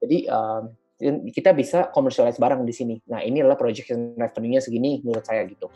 Jadi 0.00 0.26
uh, 0.26 0.66
kita 1.34 1.50
bisa 1.50 1.90
commercialize 1.90 2.38
barang 2.38 2.62
di 2.62 2.74
sini. 2.74 2.94
Nah, 3.10 3.18
ini 3.26 3.42
adalah 3.42 3.58
projection 3.58 4.14
revenue-nya 4.14 4.62
segini 4.62 5.02
menurut 5.02 5.26
saya 5.26 5.42
gitu. 5.50 5.66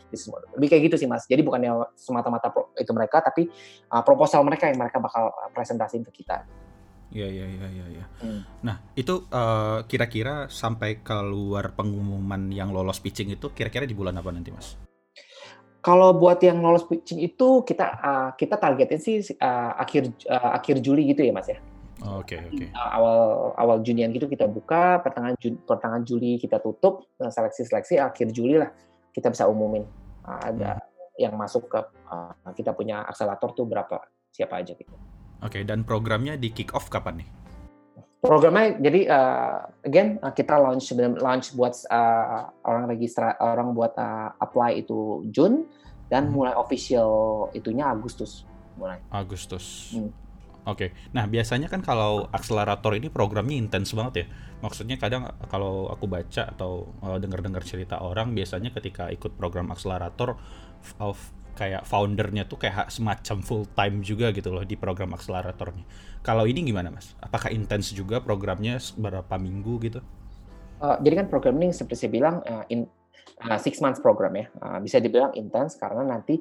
Lebih 0.55 0.67
kayak 0.71 0.83
gitu 0.87 0.95
sih, 1.03 1.07
Mas. 1.09 1.27
Jadi 1.27 1.43
bukannya 1.43 1.91
semata-mata 1.99 2.47
itu 2.79 2.91
mereka, 2.95 3.19
tapi 3.19 3.51
uh, 3.91 4.03
proposal 4.07 4.47
mereka 4.47 4.71
yang 4.71 4.79
mereka 4.79 5.03
bakal 5.03 5.35
uh, 5.35 5.49
presentasiin 5.51 6.07
ke 6.07 6.23
kita. 6.23 6.47
Iya, 7.11 7.27
iya, 7.27 7.45
iya, 7.47 7.67
iya. 7.71 7.85
Ya. 8.03 8.05
Hmm. 8.23 8.41
Nah, 8.63 8.83
itu 8.95 9.27
uh, 9.31 9.83
kira-kira 9.87 10.47
sampai 10.51 11.03
keluar 11.03 11.75
pengumuman 11.75 12.51
yang 12.51 12.71
lolos 12.71 12.99
pitching 12.99 13.31
itu 13.31 13.51
kira-kira 13.51 13.83
di 13.83 13.95
bulan 13.95 14.15
apa 14.19 14.31
nanti, 14.31 14.51
Mas? 14.51 14.79
Kalau 15.83 16.11
buat 16.19 16.43
yang 16.43 16.59
lolos 16.59 16.83
pitching 16.83 17.23
itu 17.23 17.63
kita 17.63 17.85
uh, 17.99 18.29
kita 18.35 18.59
targetin 18.59 18.99
sih 18.99 19.23
uh, 19.39 19.71
akhir 19.79 20.11
uh, 20.27 20.51
akhir 20.59 20.83
Juli 20.83 21.07
gitu 21.15 21.23
ya, 21.23 21.31
Mas 21.31 21.47
ya. 21.47 21.59
Oh, 22.05 22.21
oke, 22.21 22.29
okay, 22.29 22.39
oke. 22.45 22.53
Okay. 22.53 22.69
Awal 22.77 23.19
awal 23.57 23.77
Junian 23.81 24.13
gitu 24.13 24.29
kita 24.29 24.45
buka, 24.45 25.01
pertengahan 25.01 25.33
Juni, 25.41 25.57
pertengahan 25.65 26.05
Juli 26.05 26.37
kita 26.37 26.61
tutup, 26.61 27.09
seleksi-seleksi 27.17 27.97
akhir 27.97 28.29
Juli 28.29 28.61
lah 28.61 28.69
kita 29.17 29.33
bisa 29.33 29.49
umumin 29.49 29.81
uh, 30.29 30.39
ada 30.45 30.77
hmm. 30.77 31.17
yang 31.17 31.33
masuk 31.33 31.65
ke 31.65 31.81
uh, 32.13 32.53
kita 32.53 32.77
punya 32.77 33.01
akselerator 33.09 33.57
tuh 33.57 33.65
berapa 33.65 33.97
siapa 34.29 34.61
aja 34.61 34.77
gitu. 34.77 34.93
Oke, 35.41 35.57
okay, 35.57 35.61
dan 35.65 35.81
programnya 35.81 36.37
di 36.37 36.53
kick 36.53 36.77
off 36.77 36.85
kapan 36.93 37.25
nih? 37.25 37.29
Programnya 38.21 38.77
jadi 38.77 39.01
uh, 39.09 39.57
again 39.81 40.21
uh, 40.21 40.33
kita 40.33 40.53
launch 40.53 40.93
launch 41.17 41.57
buat 41.57 41.73
uh, 41.89 42.53
orang 42.69 42.93
registra 42.93 43.33
orang 43.41 43.73
buat 43.73 43.97
uh, 43.97 44.37
apply 44.37 44.85
itu 44.85 45.25
Jun 45.33 45.65
dan 46.13 46.29
hmm. 46.29 46.33
mulai 46.37 46.53
official 46.53 47.49
itunya 47.57 47.89
Agustus 47.89 48.45
mulai. 48.77 49.01
Agustus. 49.09 49.97
Hmm 49.97 50.26
Oke, 50.67 50.91
nah 51.15 51.23
biasanya 51.31 51.71
kan 51.71 51.79
kalau 51.79 52.27
akselerator 52.27 52.91
ini 52.99 53.07
programnya 53.07 53.55
intens 53.55 53.95
banget 53.95 54.13
ya. 54.19 54.25
Maksudnya 54.59 54.99
kadang 54.99 55.23
kalau 55.47 55.87
aku 55.87 56.11
baca 56.11 56.43
atau 56.43 56.91
uh, 56.99 57.15
dengar-dengar 57.15 57.63
cerita 57.63 58.03
orang, 58.03 58.35
biasanya 58.35 58.75
ketika 58.75 59.07
ikut 59.07 59.39
program 59.39 59.71
akselerator, 59.71 60.35
of 60.99 61.15
kayak 61.57 61.87
foundernya 61.89 62.45
tuh 62.45 62.61
kayak 62.61 62.93
semacam 62.93 63.37
full 63.41 63.63
time 63.73 64.05
juga 64.05 64.29
gitu 64.35 64.53
loh 64.53 64.61
di 64.67 64.77
program 64.77 65.15
akseleratornya. 65.17 65.87
Kalau 66.21 66.45
ini 66.45 66.61
gimana 66.67 66.93
mas? 66.93 67.17
Apakah 67.17 67.49
intens 67.49 67.89
juga 67.95 68.21
programnya 68.21 68.77
berapa 68.99 69.39
minggu 69.39 69.73
gitu? 69.87 69.99
Uh, 70.77 70.99
jadi 71.01 71.25
kan 71.25 71.27
program 71.31 71.57
ini 71.57 71.73
seperti 71.73 72.05
saya 72.05 72.11
bilang 72.13 72.35
uh, 72.45 72.67
in 72.69 72.85
uh, 73.41 73.57
six 73.57 73.81
months 73.81 73.97
program 73.97 74.35
ya, 74.37 74.45
uh, 74.61 74.77
bisa 74.77 75.01
dibilang 75.01 75.33
intens 75.33 75.79
karena 75.79 76.05
nanti 76.05 76.37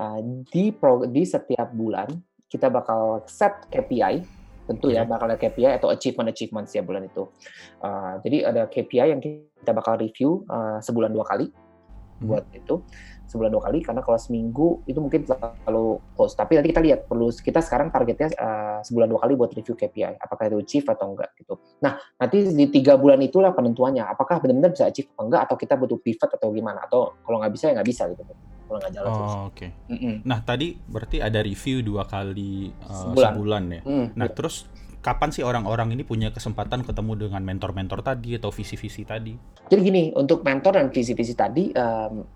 uh, 0.00 0.18
di 0.50 0.74
di 1.14 1.22
setiap 1.22 1.70
bulan 1.70 2.10
kita 2.46 2.70
bakal 2.70 3.26
set 3.26 3.66
KPI 3.70 4.22
tentu 4.66 4.90
ya 4.90 5.06
bakal 5.06 5.30
ada 5.30 5.38
KPI 5.38 5.78
atau 5.78 5.88
achievement 5.94 6.28
achievement 6.28 6.66
ya 6.66 6.82
bulan 6.82 7.06
itu. 7.06 7.30
Uh, 7.78 8.18
jadi 8.26 8.50
ada 8.50 8.62
KPI 8.66 9.14
yang 9.14 9.22
kita 9.22 9.70
bakal 9.70 9.94
review 9.96 10.42
uh, 10.50 10.82
sebulan 10.82 11.14
dua 11.14 11.22
kali 11.22 11.46
hmm. 11.48 12.26
buat 12.26 12.44
itu 12.50 12.82
sebulan 13.26 13.50
dua 13.50 13.62
kali 13.66 13.82
karena 13.82 14.06
kalau 14.06 14.18
seminggu 14.18 14.86
itu 14.86 14.98
mungkin 14.98 15.26
terlalu 15.26 16.02
close. 16.18 16.34
Tapi 16.34 16.58
nanti 16.58 16.70
kita 16.74 16.82
lihat 16.82 17.00
perlu 17.06 17.30
kita 17.30 17.62
sekarang 17.62 17.94
targetnya 17.94 18.34
uh, 18.38 18.78
sebulan 18.82 19.06
dua 19.06 19.22
kali 19.22 19.32
buat 19.38 19.50
review 19.54 19.78
KPI 19.78 20.18
apakah 20.18 20.50
itu 20.50 20.58
achieve 20.62 20.86
atau 20.90 21.14
enggak 21.14 21.30
gitu. 21.38 21.54
Nah 21.82 21.98
nanti 22.18 22.50
di 22.50 22.66
tiga 22.70 22.98
bulan 22.98 23.22
itulah 23.22 23.54
penentuannya 23.54 24.02
apakah 24.02 24.42
benar-benar 24.42 24.74
bisa 24.74 24.90
achieve 24.90 25.10
atau 25.14 25.30
enggak 25.30 25.42
atau 25.46 25.56
kita 25.58 25.74
butuh 25.78 25.98
pivot 26.02 26.30
atau 26.30 26.50
gimana 26.50 26.82
atau 26.86 27.14
kalau 27.22 27.38
nggak 27.38 27.54
bisa 27.54 27.70
ya 27.70 27.72
nggak 27.78 27.88
bisa 27.90 28.10
gitu 28.10 28.22
kalau 28.66 28.78
nggak 28.82 28.92
jalan 28.92 29.10
oh, 29.10 29.18
Oke. 29.18 29.30
Okay. 29.54 29.70
Mm 29.88 29.98
-mm. 29.98 30.14
Nah 30.26 30.38
tadi 30.42 30.76
berarti 30.76 31.16
ada 31.22 31.40
review 31.40 31.86
dua 31.86 32.04
kali 32.04 32.74
uh, 32.84 32.92
sebulan. 32.92 33.32
sebulan 33.32 33.62
ya. 33.70 33.82
Mm, 33.86 34.06
nah 34.18 34.26
gitu. 34.28 34.36
terus 34.42 34.56
kapan 35.00 35.30
sih 35.30 35.46
orang-orang 35.46 35.94
ini 35.94 36.02
punya 36.02 36.34
kesempatan 36.34 36.82
ketemu 36.82 37.30
dengan 37.30 37.42
mentor-mentor 37.46 38.02
tadi 38.02 38.34
atau 38.34 38.50
visi-visi 38.50 39.06
tadi? 39.06 39.32
Jadi 39.70 39.80
gini 39.80 40.10
untuk 40.18 40.42
mentor 40.42 40.82
dan 40.82 40.90
visi-visi 40.90 41.38
tadi 41.38 41.70
um, 41.70 42.26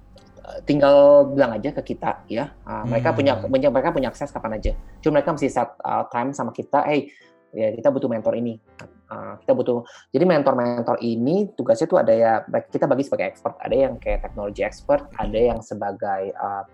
tinggal 0.62 1.26
bilang 1.34 1.58
aja 1.58 1.74
ke 1.74 1.94
kita 1.94 2.24
ya. 2.30 2.46
Uh, 2.62 2.86
mereka 2.86 3.10
punya 3.10 3.38
punya 3.42 3.68
mereka 3.74 3.90
punya 3.90 4.08
akses 4.14 4.30
kapan 4.30 4.62
aja. 4.62 4.72
Cuma 5.02 5.18
mereka 5.18 5.34
mesti 5.34 5.50
set 5.50 5.70
uh, 5.82 6.06
time 6.08 6.30
sama 6.30 6.54
kita. 6.54 6.86
Hey 6.86 7.10
ya 7.50 7.74
kita 7.74 7.90
butuh 7.90 8.06
mentor 8.06 8.38
ini 8.38 8.62
uh, 9.10 9.34
kita 9.42 9.52
butuh. 9.52 9.82
Jadi 10.14 10.24
mentor-mentor 10.24 10.96
ini 11.02 11.50
tugasnya 11.58 11.86
tuh 11.90 11.98
ada 12.00 12.14
ya 12.14 12.32
kita 12.46 12.86
bagi 12.86 13.04
sebagai 13.04 13.26
expert. 13.28 13.58
Ada 13.60 13.74
yang 13.74 13.94
kayak 13.98 14.24
teknologi 14.24 14.62
expert 14.62 15.10
ada 15.18 15.38
yang 15.38 15.60
sebagai 15.60 16.32
uh, 16.38 16.64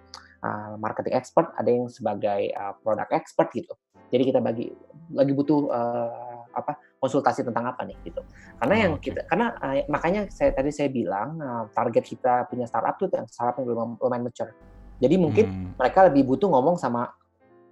uh, 0.45 0.75
marketing 0.79 1.17
expert 1.17 1.51
ada 1.57 1.71
yang 1.73 1.89
sebagai 1.89 2.53
uh, 2.55 2.77
product 2.85 3.11
expert 3.17 3.49
gitu. 3.57 3.75
Jadi 4.13 4.23
kita 4.31 4.39
bagi 4.39 4.71
lagi 5.11 5.33
butuh 5.35 5.67
uh, 5.67 6.47
apa 6.55 6.79
konsultasi 7.03 7.45
tentang 7.45 7.69
apa 7.69 7.85
nih 7.85 7.99
gitu. 8.07 8.23
Karena 8.57 8.75
oh, 8.75 8.81
yang 8.87 8.93
kita 9.03 9.21
karena 9.27 9.53
uh, 9.59 9.83
makanya 9.91 10.31
saya 10.31 10.55
tadi 10.55 10.71
saya 10.71 10.89
bilang 10.89 11.37
uh, 11.43 11.65
target 11.75 12.05
kita 12.07 12.47
punya 12.47 12.65
startup 12.65 12.97
tuh 12.97 13.11
startup 13.27 13.59
yang 13.61 13.67
belum 13.67 13.91
lumayan 13.99 14.25
mature. 14.25 14.55
Jadi 14.97 15.15
mungkin 15.21 15.47
hmm. 15.47 15.71
mereka 15.77 16.09
lebih 16.09 16.25
butuh 16.25 16.49
ngomong 16.49 16.81
sama 16.81 17.13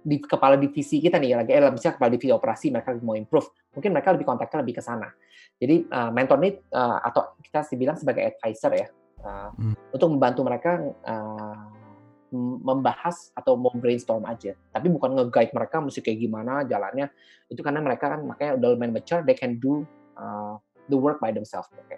di 0.05 0.21
kepala 0.21 0.53
divisi 0.53 1.01
kita 1.01 1.17
nih 1.17 1.33
lagi 1.33 1.51
eh 1.57 1.65
misalnya 1.73 1.97
kepala 1.97 2.09
divisi 2.13 2.29
operasi 2.29 2.69
mereka 2.69 2.93
mau 3.01 3.17
improve. 3.17 3.49
Mungkin 3.73 3.89
mereka 3.89 4.13
lebih 4.13 4.29
kontaknya 4.29 4.61
lebih 4.61 4.77
ke 4.77 4.83
sana. 4.85 5.09
Jadi 5.57 5.89
uh, 5.89 6.13
mentor 6.13 6.37
ini 6.45 6.53
uh, 6.77 7.01
atau 7.01 7.33
kita 7.41 7.65
sih 7.65 7.73
bilang 7.73 7.97
sebagai 7.97 8.21
advisor 8.21 8.71
ya 8.77 8.87
uh, 9.25 9.49
hmm. 9.57 9.97
untuk 9.97 10.07
membantu 10.13 10.45
mereka 10.45 10.77
uh, 11.09 11.65
membahas 12.61 13.33
atau 13.33 13.57
mau 13.57 13.73
brainstorm 13.73 14.29
aja. 14.29 14.53
Tapi 14.69 14.87
bukan 14.93 15.17
nge-guide 15.17 15.55
mereka 15.57 15.81
mesti 15.81 16.05
kayak 16.05 16.19
gimana 16.21 16.61
jalannya. 16.69 17.09
Itu 17.49 17.65
karena 17.65 17.81
mereka 17.81 18.13
kan 18.13 18.21
makanya 18.27 18.61
udah 18.61 18.69
lumayan 18.77 18.93
mature 18.93 19.25
they 19.25 19.33
can 19.33 19.57
do 19.57 19.81
uh, 20.19 20.59
the 20.85 20.97
work 20.99 21.17
by 21.17 21.33
themselves 21.33 21.71
okay 21.81 21.97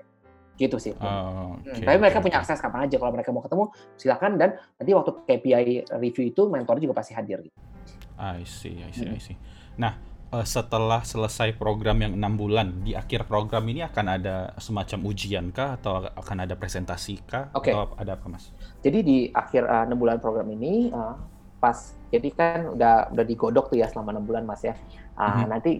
gitu 0.57 0.81
sih. 0.81 0.93
Oh, 0.97 1.53
okay, 1.61 1.69
hmm, 1.69 1.85
tapi 1.85 1.97
mereka 2.01 2.17
okay, 2.17 2.25
punya 2.25 2.37
akses 2.41 2.57
kapan 2.57 2.89
aja. 2.89 2.97
Kalau 2.97 3.13
mereka 3.13 3.29
mau 3.29 3.45
ketemu 3.45 3.63
silakan. 3.93 4.31
Dan 4.41 4.49
nanti 4.57 4.91
waktu 4.97 5.11
KPI 5.29 5.85
review 6.01 6.33
itu 6.33 6.41
mentor 6.49 6.81
juga 6.81 6.97
pasti 6.97 7.13
hadir 7.13 7.45
gitu. 7.45 7.57
I 8.17 8.43
see, 8.43 8.81
I 8.81 8.91
see, 8.91 9.09
I 9.09 9.19
see. 9.21 9.37
Nah, 9.77 9.93
uh, 10.33 10.45
setelah 10.45 11.05
selesai 11.05 11.55
program 11.55 12.01
yang 12.01 12.17
enam 12.17 12.33
bulan, 12.35 12.81
di 12.81 12.97
akhir 12.97 13.29
program 13.29 13.63
ini 13.69 13.85
akan 13.85 14.05
ada 14.07 14.35
semacam 14.57 14.99
ujian 15.07 15.53
kah 15.53 15.77
atau 15.77 16.09
akan 16.09 16.37
ada 16.43 16.57
presentasi 16.57 17.23
kah 17.23 17.53
okay. 17.53 17.71
atau 17.71 17.93
ada 17.95 18.17
apa 18.17 18.25
mas? 18.27 18.49
Jadi 18.81 18.99
di 19.05 19.17
akhir 19.31 19.63
eh, 19.69 19.83
enam 19.87 19.97
uh, 19.97 20.01
bulan 20.01 20.17
program 20.17 20.47
ini 20.51 20.89
uh, 20.91 21.15
pas 21.57 21.97
jadi 22.13 22.29
kan 22.33 22.59
udah 22.77 23.13
udah 23.13 23.25
digodok 23.25 23.73
tuh 23.73 23.77
ya 23.81 23.87
selama 23.89 24.17
enam 24.17 24.25
bulan 24.25 24.43
mas 24.43 24.65
ya. 24.65 24.75
Uh, 25.15 25.21
mm 25.21 25.31
-hmm. 25.31 25.47
Nanti 25.49 25.71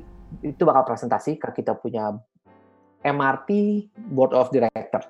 itu 0.43 0.61
bakal 0.67 0.83
presentasi 0.83 1.39
ke 1.39 1.49
kita 1.63 1.73
punya 1.77 2.13
MRT 3.01 3.49
Board 4.11 4.33
of 4.35 4.51
Director. 4.51 5.05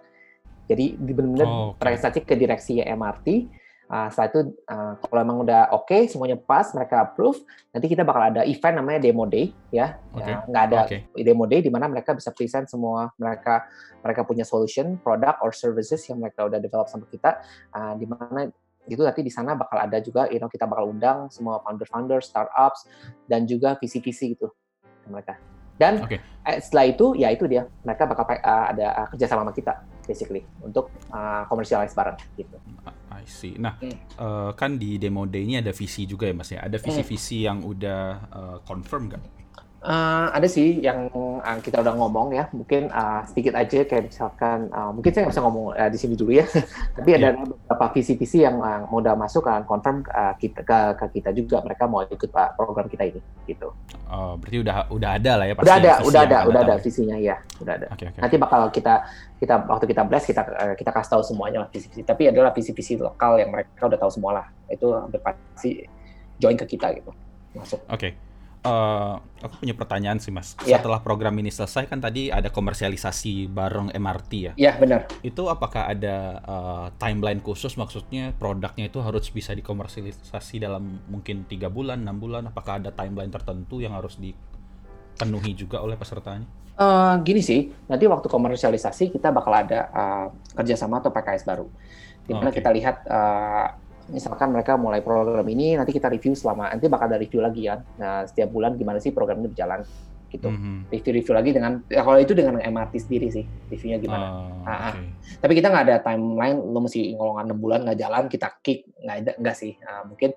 Jadi 0.67 0.99
benar-benar 0.99 1.47
oh, 1.47 1.71
okay. 1.73 1.79
presentasi 1.79 2.19
ke 2.27 2.35
direksi 2.35 2.83
MRT 2.83 3.27
Uh, 3.87 4.11
setelah 4.11 4.27
itu 4.27 4.41
uh, 4.67 4.93
kalau 4.99 5.19
emang 5.23 5.47
udah 5.47 5.71
oke 5.71 5.87
okay, 5.87 6.11
semuanya 6.11 6.35
pas 6.35 6.75
mereka 6.75 7.07
approve 7.07 7.39
nanti 7.71 7.87
kita 7.87 8.03
bakal 8.03 8.19
ada 8.19 8.43
event 8.43 8.83
namanya 8.83 8.99
demo 8.99 9.23
day 9.23 9.55
ya 9.71 9.95
okay. 10.11 10.27
ya 10.27 10.43
nggak 10.43 10.63
ada 10.67 10.79
okay. 10.83 10.99
demo 11.23 11.47
day 11.47 11.63
di 11.63 11.71
mana 11.71 11.87
mereka 11.87 12.11
bisa 12.11 12.35
present 12.35 12.67
semua 12.67 13.15
mereka 13.15 13.63
mereka 14.03 14.27
punya 14.27 14.43
solution 14.43 14.99
product 14.99 15.39
or 15.39 15.55
services 15.55 16.03
yang 16.11 16.19
mereka 16.19 16.51
udah 16.51 16.59
develop 16.59 16.91
sama 16.91 17.07
kita 17.07 17.39
uh, 17.71 17.95
di 17.95 18.03
mana 18.03 18.51
itu 18.91 18.99
nanti 18.99 19.23
di 19.23 19.31
sana 19.31 19.55
bakal 19.55 19.79
ada 19.79 20.03
juga 20.03 20.27
you 20.35 20.39
know 20.43 20.51
kita 20.51 20.67
bakal 20.67 20.91
undang 20.91 21.31
semua 21.31 21.63
founder-founder 21.63 22.19
startups 22.19 22.91
dan 23.31 23.47
juga 23.47 23.79
visi-visi 23.79 24.35
gitu 24.35 24.51
mereka 25.07 25.39
dan 25.79 26.03
okay. 26.03 26.19
setelah 26.59 26.91
itu 26.91 27.15
ya 27.15 27.31
itu 27.31 27.47
dia 27.47 27.71
mereka 27.87 28.03
bakal 28.03 28.27
uh, 28.27 28.65
ada 28.67 28.87
uh, 28.99 29.07
kerja 29.15 29.31
sama 29.31 29.53
kita 29.55 29.79
basically 30.03 30.41
untuk 30.63 30.89
uh, 31.11 31.43
commercialize 31.51 31.93
barang 31.93 32.17
gitu. 32.39 32.57
I 33.17 33.25
see. 33.25 33.57
Nah, 33.57 33.75
hmm. 33.81 33.97
uh, 34.21 34.51
kan 34.53 34.77
di 34.77 35.01
demo 35.01 35.25
day 35.25 35.43
ini 35.43 35.57
ada 35.57 35.73
visi 35.73 36.05
juga 36.05 36.29
ya 36.29 36.35
Mas 36.37 36.53
ya. 36.53 36.61
Ada 36.61 36.77
visi-visi 36.77 37.41
hmm. 37.41 37.47
yang 37.49 37.57
udah 37.65 38.01
uh, 38.29 38.57
confirm 38.61 39.09
nggak? 39.09 39.36
Uh, 39.87 40.27
ada 40.35 40.51
sih 40.51 40.83
yang 40.83 41.07
uh, 41.15 41.39
kita 41.63 41.79
udah 41.79 41.95
ngomong 41.95 42.35
ya, 42.35 42.51
mungkin 42.51 42.91
uh, 42.91 43.23
sedikit 43.23 43.55
aja 43.55 43.87
kayak 43.87 44.11
misalkan, 44.11 44.67
uh, 44.75 44.91
mungkin 44.91 45.15
saya 45.15 45.23
nggak 45.23 45.31
bisa 45.31 45.43
ngomong 45.47 45.65
uh, 45.79 45.87
di 45.87 45.95
sini 45.95 46.19
dulu 46.19 46.35
ya, 46.35 46.43
tapi 46.99 47.15
ada 47.15 47.31
yeah. 47.31 47.47
beberapa 47.47 47.95
visi-visi 47.95 48.43
yang 48.43 48.59
uh, 48.59 48.83
udah 48.91 49.15
masuk 49.15 49.47
akan 49.47 49.63
confirm 49.63 50.03
uh, 50.11 50.35
kita, 50.35 50.59
ke, 50.67 50.79
ke 50.99 51.05
kita 51.23 51.31
juga 51.31 51.63
mereka 51.63 51.87
mau 51.87 52.03
ikut 52.03 52.19
pak 52.19 52.59
program 52.59 52.91
kita 52.91 53.15
ini, 53.15 53.23
gitu. 53.47 53.71
Oh, 54.11 54.35
berarti 54.35 54.59
udah 54.59 54.91
udah 54.91 55.09
ada 55.15 55.31
lah 55.39 55.45
ya? 55.47 55.53
Pasti 55.55 55.63
udah 55.71 55.77
ada, 55.79 55.93
udah 56.03 56.21
ada, 56.27 56.37
udah 56.51 56.61
ada 56.67 56.75
visinya 56.83 57.15
ya, 57.15 57.39
udah 57.63 57.73
ada. 57.79 57.87
Okay, 57.95 58.11
okay. 58.11 58.19
Nanti 58.19 58.35
bakal 58.35 58.67
kita 58.75 59.07
kita 59.39 59.55
waktu 59.71 59.87
kita 59.87 60.03
blast 60.03 60.27
kita 60.27 60.43
kita 60.75 60.91
kasih 60.91 61.15
tahu 61.15 61.23
semuanya 61.23 61.63
lah 61.63 61.71
visi-visi, 61.71 62.03
tapi 62.03 62.27
adalah 62.27 62.51
visi-visi 62.51 62.99
lokal 62.99 63.39
yang 63.39 63.55
mereka 63.55 63.87
udah 63.87 63.95
tahu 63.95 64.11
semua 64.11 64.43
lah, 64.43 64.45
itu 64.67 64.91
hampir 64.91 65.23
pasti 65.23 65.87
join 66.43 66.59
ke 66.59 66.75
kita 66.75 66.91
gitu, 66.91 67.15
masuk. 67.55 67.79
Oke. 67.87 68.11
Okay 68.11 68.26
uh, 68.67 69.15
aku 69.39 69.63
punya 69.63 69.73
pertanyaan 69.73 70.19
sih 70.19 70.29
mas. 70.29 70.53
Yeah. 70.67 70.83
Setelah 70.83 70.99
program 70.99 71.39
ini 71.39 71.47
selesai 71.47 71.87
kan 71.87 72.03
tadi 72.03 72.27
ada 72.27 72.51
komersialisasi 72.51 73.47
bareng 73.47 73.95
MRT 73.95 74.31
ya? 74.35 74.53
Iya 74.59 74.71
benar. 74.75 75.01
Itu 75.23 75.47
apakah 75.47 75.87
ada 75.87 76.43
uh, 76.43 76.87
timeline 76.99 77.39
khusus 77.39 77.79
maksudnya 77.79 78.35
produknya 78.35 78.91
itu 78.91 78.99
harus 78.99 79.31
bisa 79.31 79.55
dikomersialisasi 79.55 80.59
dalam 80.59 80.99
mungkin 81.07 81.47
tiga 81.47 81.71
bulan, 81.71 82.03
enam 82.03 82.19
bulan? 82.19 82.51
Apakah 82.51 82.83
ada 82.83 82.91
timeline 82.91 83.31
tertentu 83.31 83.79
yang 83.79 83.95
harus 83.95 84.19
dipenuhi 84.19 85.55
juga 85.55 85.79
oleh 85.79 85.95
pesertanya? 85.95 86.45
Uh, 86.77 87.17
gini 87.25 87.41
sih, 87.41 87.73
nanti 87.89 88.05
waktu 88.05 88.29
komersialisasi 88.29 89.09
kita 89.09 89.33
bakal 89.33 89.49
ada 89.49 89.89
uh, 89.89 90.27
kerjasama 90.53 91.01
atau 91.01 91.09
PKS 91.09 91.41
baru, 91.49 91.65
di 92.21 92.37
mana 92.37 92.53
okay. 92.53 92.61
kita 92.61 92.69
lihat 92.69 93.01
uh, 93.09 93.86
misalkan 94.11 94.55
mereka 94.55 94.79
mulai 94.79 95.03
program 95.03 95.45
ini 95.47 95.75
nanti 95.75 95.91
kita 95.91 96.07
review 96.07 96.33
selama 96.33 96.71
nanti 96.71 96.87
bakal 96.87 97.11
ada 97.11 97.19
review 97.19 97.43
lagi 97.43 97.67
ya 97.67 97.75
nah 97.99 98.23
setiap 98.23 98.51
bulan 98.51 98.79
gimana 98.79 99.03
sih 99.03 99.11
program 99.11 99.43
ini 99.43 99.51
berjalan 99.51 99.83
gitu. 100.27 100.49
Mm-hmm. 100.51 100.91
review 100.91 101.13
review 101.15 101.33
lagi 101.33 101.49
dengan 101.55 101.71
ya 101.87 102.01
kalau 102.03 102.19
itu 102.19 102.33
dengan 102.35 102.59
MRT 102.59 102.93
sendiri 102.99 103.27
sih 103.31 103.45
reviewnya 103.71 103.99
gimana. 103.99 104.25
Uh, 104.63 104.67
ah, 104.67 104.91
okay. 104.91 105.07
tapi 105.39 105.53
kita 105.55 105.67
nggak 105.71 105.85
ada 105.87 105.97
timeline 106.03 106.59
lo 106.59 106.79
mesti 106.83 107.15
ngolongan 107.15 107.45
enam 107.47 107.59
bulan 107.59 107.79
nggak 107.87 107.99
jalan 107.99 108.23
kita 108.27 108.47
kick 108.59 108.87
nggak 108.99 109.15
ada 109.23 109.31
nggak 109.39 109.55
sih. 109.55 109.73
Nah, 109.79 110.03
mungkin 110.07 110.29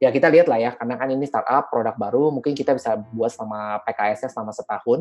ya 0.00 0.08
kita 0.10 0.28
lihat 0.32 0.46
lah 0.48 0.58
ya 0.60 0.70
karena 0.76 0.94
kan 0.96 1.08
ini 1.12 1.24
startup 1.28 1.68
produk 1.68 1.94
baru 1.96 2.32
mungkin 2.32 2.52
kita 2.56 2.76
bisa 2.76 2.96
buat 3.12 3.30
selama 3.32 3.84
PKS-nya 3.84 4.28
selama 4.32 4.52
setahun. 4.52 5.00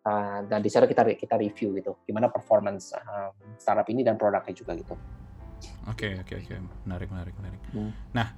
Uh, 0.00 0.48
dan 0.48 0.64
di 0.64 0.72
sana 0.72 0.88
kita 0.88 1.04
kita 1.12 1.36
review 1.36 1.76
gitu 1.76 1.92
gimana 2.08 2.32
performance 2.32 2.96
uh, 2.96 3.36
startup 3.60 3.84
ini 3.92 4.00
dan 4.00 4.16
produknya 4.16 4.56
juga 4.56 4.72
gitu 4.72 4.96
Oke 5.88 6.08
okay, 6.08 6.12
oke 6.20 6.34
okay, 6.34 6.36
oke, 6.40 6.52
okay. 6.52 6.58
menarik 6.86 7.08
menarik 7.12 7.34
menarik. 7.36 7.60
Hmm. 7.72 7.90
Nah, 8.12 8.28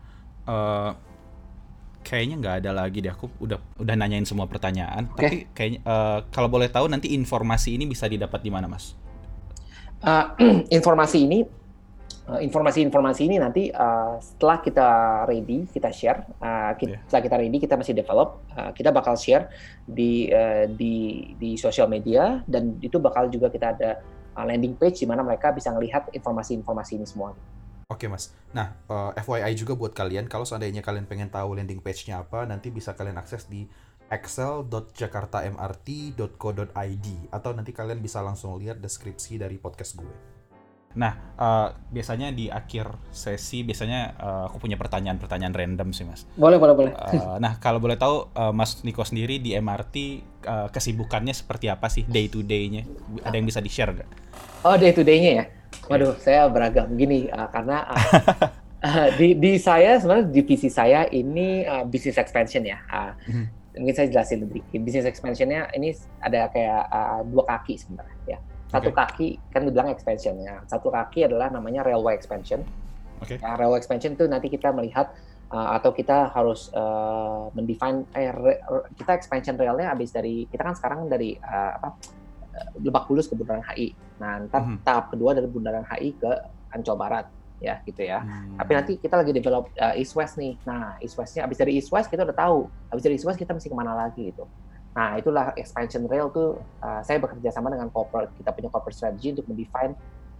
uh, 0.46 0.90
kayaknya 2.02 2.34
nggak 2.42 2.56
ada 2.64 2.70
lagi 2.74 2.98
deh. 3.02 3.12
Aku 3.14 3.30
udah 3.42 3.58
udah 3.78 3.94
nanyain 3.94 4.26
semua 4.26 4.50
pertanyaan. 4.50 5.10
Okay. 5.14 5.22
Tapi 5.22 5.36
kayaknya 5.54 5.80
uh, 5.86 6.18
kalau 6.34 6.50
boleh 6.50 6.68
tahu 6.68 6.90
nanti 6.90 7.14
informasi 7.14 7.78
ini 7.78 7.86
bisa 7.86 8.10
didapat 8.10 8.42
di 8.42 8.50
mana, 8.50 8.66
Mas? 8.66 8.94
Uh, 10.02 10.34
informasi 10.78 11.18
ini 11.26 11.62
informasi-informasi 12.22 13.26
ini 13.26 13.36
nanti 13.42 13.66
uh, 13.74 14.14
setelah 14.22 14.62
kita 14.62 14.88
ready 15.26 15.66
kita 15.66 15.90
share 15.90 16.22
uh, 16.38 16.70
kita, 16.78 16.94
yeah. 16.94 17.02
setelah 17.10 17.22
kita 17.26 17.36
ready 17.42 17.58
kita 17.58 17.74
masih 17.74 17.94
develop 17.98 18.46
uh, 18.54 18.70
kita 18.70 18.94
bakal 18.94 19.18
share 19.18 19.50
di 19.90 20.30
uh, 20.30 20.70
di 20.70 21.26
di 21.34 21.58
sosial 21.58 21.90
media 21.90 22.38
dan 22.46 22.78
itu 22.78 23.02
bakal 23.02 23.26
juga 23.26 23.50
kita 23.50 23.74
ada 23.74 23.90
landing 24.36 24.76
page 24.76 25.00
di 25.04 25.06
mana 25.08 25.20
mereka 25.20 25.52
bisa 25.52 25.68
melihat 25.76 26.08
informasi-informasi 26.12 26.96
ini 26.96 27.04
semua. 27.04 27.36
Oke 27.92 28.08
mas, 28.08 28.32
nah 28.56 28.72
uh, 28.88 29.12
FYI 29.20 29.52
juga 29.52 29.76
buat 29.76 29.92
kalian 29.92 30.24
kalau 30.24 30.48
seandainya 30.48 30.80
kalian 30.80 31.04
pengen 31.04 31.28
tahu 31.28 31.60
landing 31.60 31.84
page-nya 31.84 32.24
apa 32.24 32.48
nanti 32.48 32.72
bisa 32.72 32.96
kalian 32.96 33.20
akses 33.20 33.44
di 33.52 33.68
excel.jakartamrt.co.id 34.08 37.06
atau 37.32 37.50
nanti 37.52 37.72
kalian 37.72 38.00
bisa 38.00 38.22
langsung 38.24 38.56
lihat 38.60 38.80
deskripsi 38.80 39.38
dari 39.40 39.56
podcast 39.60 39.96
gue. 40.00 40.41
Nah, 40.92 41.16
uh, 41.40 41.68
biasanya 41.88 42.28
di 42.36 42.52
akhir 42.52 42.92
sesi 43.08 43.64
biasanya 43.64 44.00
uh, 44.20 44.44
aku 44.52 44.68
punya 44.68 44.76
pertanyaan-pertanyaan 44.76 45.54
random 45.56 45.88
sih, 45.96 46.04
Mas. 46.04 46.28
Boleh, 46.36 46.60
boleh, 46.60 46.74
boleh. 46.76 46.92
Uh, 46.92 47.40
nah, 47.40 47.56
kalau 47.56 47.80
boleh 47.80 47.96
tahu 47.96 48.28
uh, 48.36 48.52
Mas 48.52 48.84
Niko 48.84 49.00
sendiri 49.00 49.40
di 49.40 49.56
MRT 49.56 49.96
uh, 50.44 50.68
kesibukannya 50.68 51.32
seperti 51.32 51.72
apa 51.72 51.88
sih 51.88 52.04
day 52.04 52.28
to 52.28 52.44
day-nya? 52.44 52.84
Ada 53.24 53.40
yang 53.40 53.48
bisa 53.48 53.64
di-share 53.64 53.96
nggak? 53.96 54.08
Oh, 54.68 54.76
day 54.76 54.92
to 54.92 55.00
day-nya 55.00 55.32
ya. 55.32 55.44
Waduh, 55.88 56.14
saya 56.20 56.46
beragam 56.52 56.92
gini 56.94 57.32
uh, 57.32 57.48
karena 57.48 57.88
uh, 57.88 57.98
uh, 58.84 59.08
di 59.18 59.32
di 59.34 59.56
saya 59.56 59.96
sebenarnya 59.96 60.28
divisi 60.28 60.68
saya 60.68 61.08
ini 61.08 61.64
uh, 61.64 61.88
business 61.88 62.20
expansion 62.20 62.68
ya. 62.68 62.78
Uh, 62.92 63.16
mm-hmm. 63.24 63.46
Mungkin 63.72 63.94
saya 63.96 64.12
jelasin 64.12 64.44
lebih. 64.44 64.60
Business 64.84 65.08
expansion-nya 65.08 65.72
ini 65.72 65.96
ada 66.20 66.52
kayak 66.52 66.82
uh, 66.92 67.24
dua 67.24 67.48
kaki 67.48 67.80
sebenarnya 67.80 68.36
ya 68.36 68.38
satu 68.72 68.88
okay. 68.88 68.96
kaki 68.96 69.28
kan 69.52 69.68
dibilang 69.68 69.92
expansion 69.92 70.40
ya. 70.40 70.64
Satu 70.64 70.88
kaki 70.88 71.28
adalah 71.28 71.52
namanya 71.52 71.84
railway 71.84 72.16
expansion. 72.16 72.64
Okay. 73.20 73.36
Ya, 73.36 73.52
railway 73.60 73.76
expansion 73.76 74.16
itu 74.16 74.24
nanti 74.24 74.48
kita 74.48 74.72
melihat 74.72 75.12
uh, 75.52 75.76
atau 75.76 75.92
kita 75.92 76.32
harus 76.32 76.72
uh, 76.72 77.52
mendefine 77.52 78.08
eh, 78.16 78.32
re, 78.32 78.64
kita 78.96 79.12
expansion 79.12 79.60
railnya 79.60 79.92
habis 79.92 80.08
dari 80.08 80.48
kita 80.48 80.64
kan 80.64 80.74
sekarang 80.74 81.06
dari 81.12 81.36
uh, 81.36 81.72
apa 81.76 81.90
Lebak 82.84 83.08
Bulus 83.08 83.28
ke 83.28 83.34
Bundaran 83.36 83.64
HI. 83.64 83.96
Nah, 84.20 84.44
ntar 84.44 84.60
mm 84.60 84.68
-hmm. 84.68 84.78
tahap 84.84 85.08
kedua 85.08 85.32
dari 85.32 85.48
Bundaran 85.48 85.88
HI 85.88 86.12
ke 86.20 86.32
Ancol 86.72 87.00
Barat 87.00 87.26
ya 87.62 87.78
gitu 87.86 88.02
ya. 88.02 88.20
Hmm. 88.20 88.58
Tapi 88.58 88.72
nanti 88.74 88.92
kita 88.98 89.14
lagi 89.14 89.30
develop 89.30 89.70
uh, 89.78 89.94
East 89.94 90.18
West 90.18 90.34
nih. 90.36 90.58
Nah, 90.66 90.98
East 90.98 91.14
Westnya 91.14 91.46
habis 91.46 91.56
dari 91.56 91.78
East 91.78 91.94
West 91.94 92.10
kita 92.10 92.26
udah 92.26 92.34
tahu. 92.34 92.66
Habis 92.90 93.02
dari 93.06 93.14
East 93.14 93.24
West 93.24 93.38
kita 93.38 93.54
mesti 93.54 93.70
ke 93.70 93.76
mana 93.78 93.94
lagi 93.94 94.34
gitu. 94.34 94.44
Nah, 94.92 95.16
itulah 95.16 95.56
expansion 95.56 96.04
rail 96.04 96.28
tuh 96.28 96.60
uh, 96.84 97.00
saya 97.00 97.16
bekerja 97.16 97.48
sama 97.48 97.72
dengan 97.72 97.88
corporate. 97.88 98.28
Kita 98.36 98.52
punya 98.52 98.68
corporate 98.68 98.96
strategy 98.96 99.32
untuk 99.32 99.48
mendefine 99.48 99.96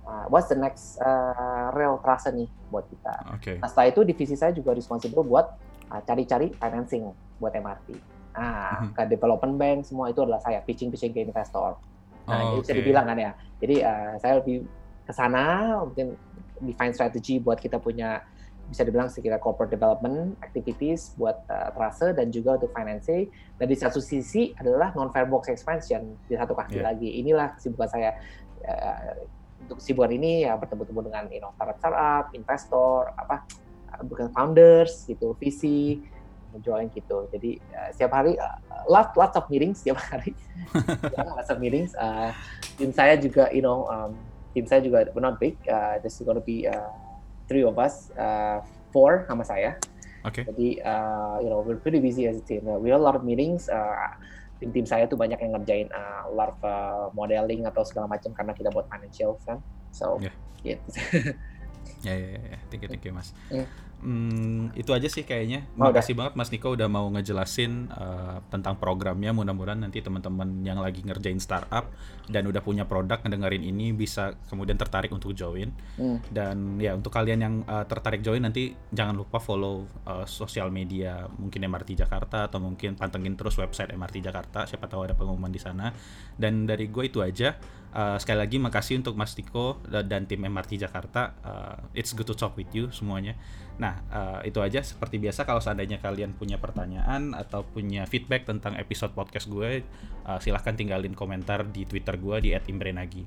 uh, 0.06 0.26
what's 0.28 0.50
the 0.50 0.58
next 0.58 0.98
uh, 1.00 1.70
rail 1.72 1.98
trase 2.02 2.30
nih 2.34 2.48
buat 2.68 2.84
kita. 2.88 3.14
Okay. 3.40 3.56
Nah, 3.58 3.68
setelah 3.70 3.88
itu 3.90 4.00
divisi 4.04 4.34
saya 4.36 4.52
juga 4.52 4.74
responsible 4.74 5.24
buat 5.24 5.46
uh, 5.90 6.00
cari-cari 6.04 6.52
financing 6.56 7.10
buat 7.38 7.54
MRT. 7.54 7.88
Nah, 8.32 8.88
mm-hmm. 8.88 8.92
ke 8.96 9.02
development 9.12 9.54
bank 9.56 9.78
semua 9.88 10.08
itu 10.08 10.20
adalah 10.24 10.40
saya 10.40 10.60
pitching-pitching 10.64 11.12
ke 11.12 11.20
investor. 11.24 11.76
Nah, 12.28 12.54
oh, 12.54 12.60
okay. 12.60 12.70
bisa 12.70 12.72
dibilang 12.76 13.06
kan 13.08 13.18
ya. 13.18 13.32
Jadi 13.58 13.76
uh, 13.82 14.14
saya 14.20 14.40
lebih 14.40 14.64
ke 15.02 15.12
sana 15.12 15.76
mungkin 15.82 16.14
define 16.62 16.94
strategy 16.94 17.42
buat 17.42 17.58
kita 17.58 17.82
punya 17.82 18.22
bisa 18.68 18.82
dibilang 18.86 19.08
sekitar 19.10 19.40
corporate 19.42 19.72
development 19.74 20.38
activities 20.40 21.12
buat 21.18 21.44
uh, 21.50 21.68
trase 21.76 22.16
dan 22.16 22.32
juga 22.32 22.56
untuk 22.56 22.72
financing. 22.72 23.28
Dan 23.58 23.66
di 23.68 23.76
satu 23.76 24.00
sisi 24.00 24.52
adalah 24.56 24.94
non 24.96 25.12
firebox 25.12 25.52
expansion 25.52 26.16
di 26.28 26.34
satu 26.34 26.56
kaki 26.56 26.80
yeah. 26.80 26.86
lagi. 26.92 27.08
Inilah 27.20 27.56
kesibukan 27.58 27.88
saya 27.90 28.16
uh, 28.64 29.24
untuk 29.66 29.78
kesibukan 29.78 30.10
ini 30.14 30.48
ya 30.48 30.58
bertemu-temu 30.58 31.00
dengan 31.06 31.24
you 31.30 31.40
know, 31.40 31.52
startup 31.54 31.78
startup, 31.78 32.24
investor, 32.34 33.12
apa 33.14 33.46
bukan 34.02 34.32
founders 34.32 35.04
gitu, 35.06 35.36
visi 35.38 36.00
join 36.60 36.92
gitu. 36.92 37.28
Jadi 37.32 37.56
uh, 37.72 37.88
setiap 37.94 38.12
hari 38.12 38.36
uh, 38.36 38.60
lots 38.90 39.16
lots 39.16 39.36
of 39.38 39.48
meetings 39.48 39.80
setiap 39.80 39.96
hari. 40.00 40.36
lots 41.38 41.48
of 41.48 41.56
meetings. 41.62 41.96
Uh, 41.96 42.34
tim 42.76 42.92
saya 42.92 43.16
juga 43.16 43.48
you 43.54 43.64
know 43.64 43.88
um, 43.88 44.12
tim 44.52 44.68
saya 44.68 44.84
juga 44.84 45.08
not 45.16 45.40
big. 45.40 45.56
Uh, 45.64 45.96
this 46.04 46.20
is 46.20 46.24
gonna 46.26 46.44
be 46.44 46.68
uh, 46.68 46.92
three 47.46 47.64
of 47.64 47.78
us, 47.78 48.10
uh, 48.14 48.62
four 48.90 49.24
sama 49.26 49.42
saya. 49.42 49.78
Okay. 50.22 50.46
Jadi, 50.46 50.78
uh, 50.86 51.42
you 51.42 51.50
know, 51.50 51.62
we're 51.66 51.80
pretty 51.80 51.98
busy 51.98 52.30
as 52.30 52.38
a 52.38 52.44
team. 52.46 52.62
We 52.66 52.94
have 52.94 53.02
a 53.02 53.04
lot 53.04 53.18
of 53.18 53.26
meetings. 53.26 53.66
Uh, 53.66 54.14
tim-tim 54.62 54.86
saya 54.86 55.10
tuh 55.10 55.18
banyak 55.18 55.42
yang 55.42 55.58
ngerjain 55.58 55.90
uh, 55.90 56.30
a 56.30 56.32
lot 56.32 56.54
of 56.54 56.58
uh, 56.62 57.04
modeling 57.10 57.66
atau 57.66 57.82
segala 57.82 58.06
macam 58.06 58.30
karena 58.30 58.54
kita 58.54 58.70
buat 58.70 58.86
financial 58.86 59.34
kan. 59.42 59.58
So, 59.90 60.22
yeah. 60.22 60.34
gitu. 60.62 60.86
ya, 62.06 62.14
ya, 62.14 62.38
ya, 62.38 62.58
thank 62.70 62.86
you, 62.86 62.88
thank 62.88 63.02
you, 63.02 63.10
Mas. 63.10 63.34
Yeah. 63.50 63.66
Hmm, 64.02 64.74
itu 64.74 64.90
aja 64.90 65.06
sih 65.06 65.22
kayaknya. 65.22 65.62
Oh, 65.78 65.86
Makasih 65.86 66.18
banget 66.18 66.34
Mas 66.34 66.50
Niko 66.50 66.74
udah 66.74 66.90
mau 66.90 67.06
ngejelasin 67.14 67.86
uh, 67.94 68.42
tentang 68.50 68.74
programnya. 68.74 69.30
Mudah-mudahan 69.30 69.78
nanti 69.78 70.02
teman-teman 70.02 70.66
yang 70.66 70.82
lagi 70.82 71.06
ngerjain 71.06 71.38
startup 71.38 71.86
dan 72.26 72.42
udah 72.50 72.58
punya 72.66 72.82
produk 72.82 73.22
ngedengerin 73.22 73.62
ini 73.62 73.94
bisa 73.94 74.34
kemudian 74.50 74.74
tertarik 74.74 75.14
untuk 75.14 75.30
join. 75.38 75.70
Hmm. 75.94 76.18
Dan 76.26 76.82
ya 76.82 76.98
untuk 76.98 77.14
kalian 77.14 77.40
yang 77.40 77.54
uh, 77.62 77.86
tertarik 77.86 78.26
join 78.26 78.42
nanti 78.42 78.74
jangan 78.90 79.14
lupa 79.14 79.38
follow 79.38 79.86
uh, 80.02 80.26
sosial 80.26 80.74
media 80.74 81.30
mungkin 81.38 81.62
MRT 81.62 82.02
Jakarta 82.02 82.50
atau 82.50 82.58
mungkin 82.58 82.98
pantengin 82.98 83.38
terus 83.38 83.54
website 83.54 83.94
MRT 83.94 84.18
Jakarta. 84.18 84.66
Siapa 84.66 84.90
tahu 84.90 85.06
ada 85.06 85.14
pengumuman 85.14 85.54
di 85.54 85.62
sana. 85.62 85.94
Dan 86.34 86.66
dari 86.66 86.90
gue 86.90 87.06
itu 87.06 87.22
aja. 87.22 87.54
Uh, 87.92 88.16
sekali 88.16 88.40
lagi 88.40 88.56
makasih 88.56 89.04
untuk 89.04 89.20
Mas 89.20 89.36
Tiko 89.36 89.76
dan 89.84 90.24
tim 90.24 90.40
MRT 90.42 90.80
Jakarta. 90.80 91.36
Uh, 91.44 91.76
it's 91.92 92.16
good 92.16 92.24
to 92.24 92.32
talk 92.32 92.56
with 92.56 92.72
you 92.72 92.88
semuanya. 92.88 93.36
Nah, 93.82 93.98
uh, 94.14 94.40
itu 94.46 94.62
aja 94.62 94.78
seperti 94.78 95.18
biasa 95.18 95.42
kalau 95.42 95.58
seandainya 95.58 95.98
kalian 95.98 96.38
punya 96.38 96.54
pertanyaan 96.62 97.34
atau 97.34 97.66
punya 97.66 98.06
feedback 98.06 98.46
tentang 98.46 98.78
episode 98.78 99.10
podcast 99.10 99.50
gue, 99.50 99.82
uh, 100.22 100.38
silahkan 100.38 100.78
tinggalin 100.78 101.18
komentar 101.18 101.66
di 101.66 101.82
Twitter 101.82 102.14
gue 102.14 102.36
di 102.38 102.50
@imbrenagi. 102.54 103.26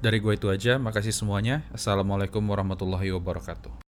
Dari 0.00 0.16
gue 0.16 0.32
itu 0.32 0.48
aja, 0.48 0.80
makasih 0.80 1.12
semuanya. 1.12 1.68
Assalamualaikum 1.76 2.40
warahmatullahi 2.40 3.12
wabarakatuh. 3.12 3.89